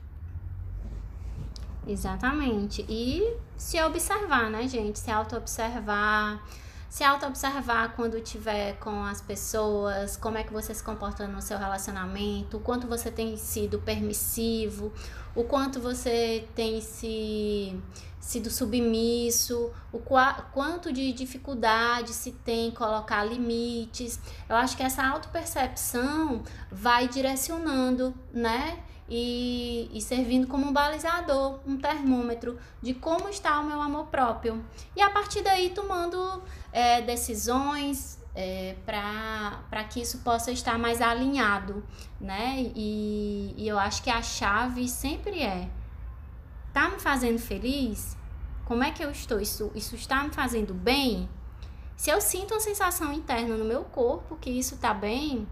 Exatamente. 1.87 2.85
E 2.89 3.37
se 3.57 3.83
observar, 3.83 4.51
né, 4.51 4.67
gente? 4.69 4.99
Se 4.99 5.11
auto-observar. 5.11 6.43
Se 6.89 7.05
auto-observar 7.05 7.95
quando 7.95 8.21
tiver 8.21 8.77
com 8.81 9.05
as 9.05 9.21
pessoas, 9.21 10.17
como 10.17 10.39
é 10.39 10.43
que 10.43 10.53
você 10.53 10.75
se 10.75 10.83
comporta 10.83 11.27
no 11.29 11.41
seu 11.41 11.57
relacionamento, 11.57 12.57
o 12.57 12.61
quanto 12.61 12.89
você 12.89 13.13
tem 13.13 13.37
sido 13.37 13.79
permissivo, 13.79 14.93
o 15.35 15.45
quanto 15.45 15.81
você 15.81 16.49
tem 16.55 16.81
se 16.81 17.81
sido 18.19 18.51
submisso, 18.51 19.73
o 19.93 19.99
quanto 20.53 20.93
de 20.93 21.13
dificuldade 21.13 22.13
se 22.13 22.33
tem 22.33 22.69
em 22.69 22.71
colocar 22.71 23.25
limites. 23.25 24.21
Eu 24.49 24.57
acho 24.57 24.77
que 24.77 24.83
essa 24.83 25.03
autopercepção 25.07 26.43
vai 26.71 27.09
direcionando, 27.09 28.15
né? 28.33 28.83
E, 29.11 29.91
e 29.93 30.01
servindo 30.01 30.47
como 30.47 30.67
um 30.67 30.73
balizador, 30.73 31.59
um 31.67 31.77
termômetro 31.77 32.57
de 32.81 32.95
como 32.95 33.29
está 33.29 33.59
o 33.59 33.65
meu 33.65 33.81
amor 33.81 34.07
próprio. 34.07 34.65
E 34.95 35.03
a 35.03 35.11
partir 35.11 35.43
daí 35.43 35.71
tomando 35.71 36.41
é, 36.73 37.03
decisões 37.03 38.23
é, 38.37 38.77
para 38.87 39.85
que 39.91 40.01
isso 40.01 40.19
possa 40.19 40.53
estar 40.53 40.79
mais 40.79 41.01
alinhado, 41.01 41.85
né? 42.21 42.71
E, 42.77 43.53
e 43.57 43.67
eu 43.67 43.79
acho 43.79 44.01
que 44.01 44.11
a 44.11 44.23
chave 44.23 44.89
sempre 44.89 45.43
é 45.43 45.69
Tá 46.73 46.89
me 46.89 47.01
fazendo 47.01 47.39
feliz? 47.39 48.17
Como 48.65 48.85
é 48.85 48.93
que 48.93 49.05
eu 49.05 49.11
estou? 49.11 49.41
Isso, 49.41 49.73
isso 49.75 49.97
está 49.97 50.23
me 50.23 50.31
fazendo 50.31 50.73
bem? 50.73 51.29
Se 51.97 52.11
eu 52.11 52.21
sinto 52.21 52.55
uma 52.55 52.61
sensação 52.61 53.13
interna 53.13 53.57
no 53.57 53.65
meu 53.65 53.83
corpo 53.83 54.37
que 54.37 54.51
isso 54.51 54.77
tá 54.77 54.95
bem, 54.95 55.49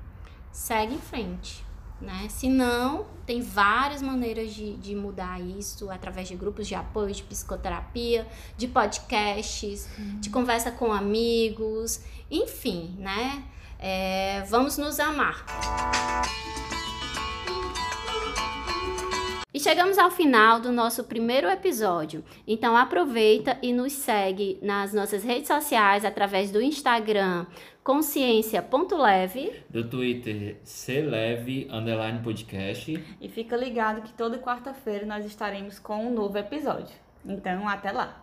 segue 0.53 0.95
em 0.95 1.01
frente. 1.01 1.67
Né? 2.01 2.29
Se 2.29 2.49
não, 2.49 3.07
tem 3.27 3.41
várias 3.41 4.01
maneiras 4.01 4.55
de, 4.55 4.77
de 4.77 4.95
mudar 4.95 5.41
isso 5.41 5.91
através 5.91 6.29
de 6.29 6.37
grupos 6.37 6.69
de 6.69 6.75
apoio, 6.75 7.13
de 7.13 7.25
psicoterapia, 7.25 8.27
de 8.57 8.69
podcasts, 8.69 9.89
uhum. 9.99 10.21
de 10.21 10.31
conversa 10.31 10.71
com 10.71 10.93
amigos, 10.93 12.01
enfim, 12.31 12.95
né? 12.99 13.43
É, 13.81 14.43
vamos 14.49 14.79
nos 14.79 15.01
amar. 15.01 15.45
E 19.53 19.61
chegamos 19.61 19.99
ao 19.99 20.09
final 20.09 20.61
do 20.61 20.71
nosso 20.71 21.03
primeiro 21.03 21.49
episódio. 21.49 22.23
Então 22.47 22.77
aproveita 22.77 23.59
e 23.61 23.73
nos 23.73 23.93
segue 23.93 24.57
nas 24.63 24.93
nossas 24.93 25.25
redes 25.25 25.49
sociais 25.49 26.05
através 26.05 26.53
do 26.53 26.63
Instagram 26.63 27.45
consciência.leve, 27.89 29.65
do 29.71 29.83
Twitter 29.83 30.61
celeve 30.63 31.67
underline 31.71 32.19
podcast. 32.19 33.03
E 33.19 33.29
fica 33.31 33.57
ligado 33.57 34.03
que 34.03 34.13
toda 34.13 34.37
quarta-feira 34.37 35.07
nós 35.07 35.25
estaremos 35.25 35.79
com 35.79 36.07
um 36.07 36.13
novo 36.13 36.37
episódio. 36.37 36.95
Então 37.25 37.67
até 37.67 37.91
lá. 37.91 38.23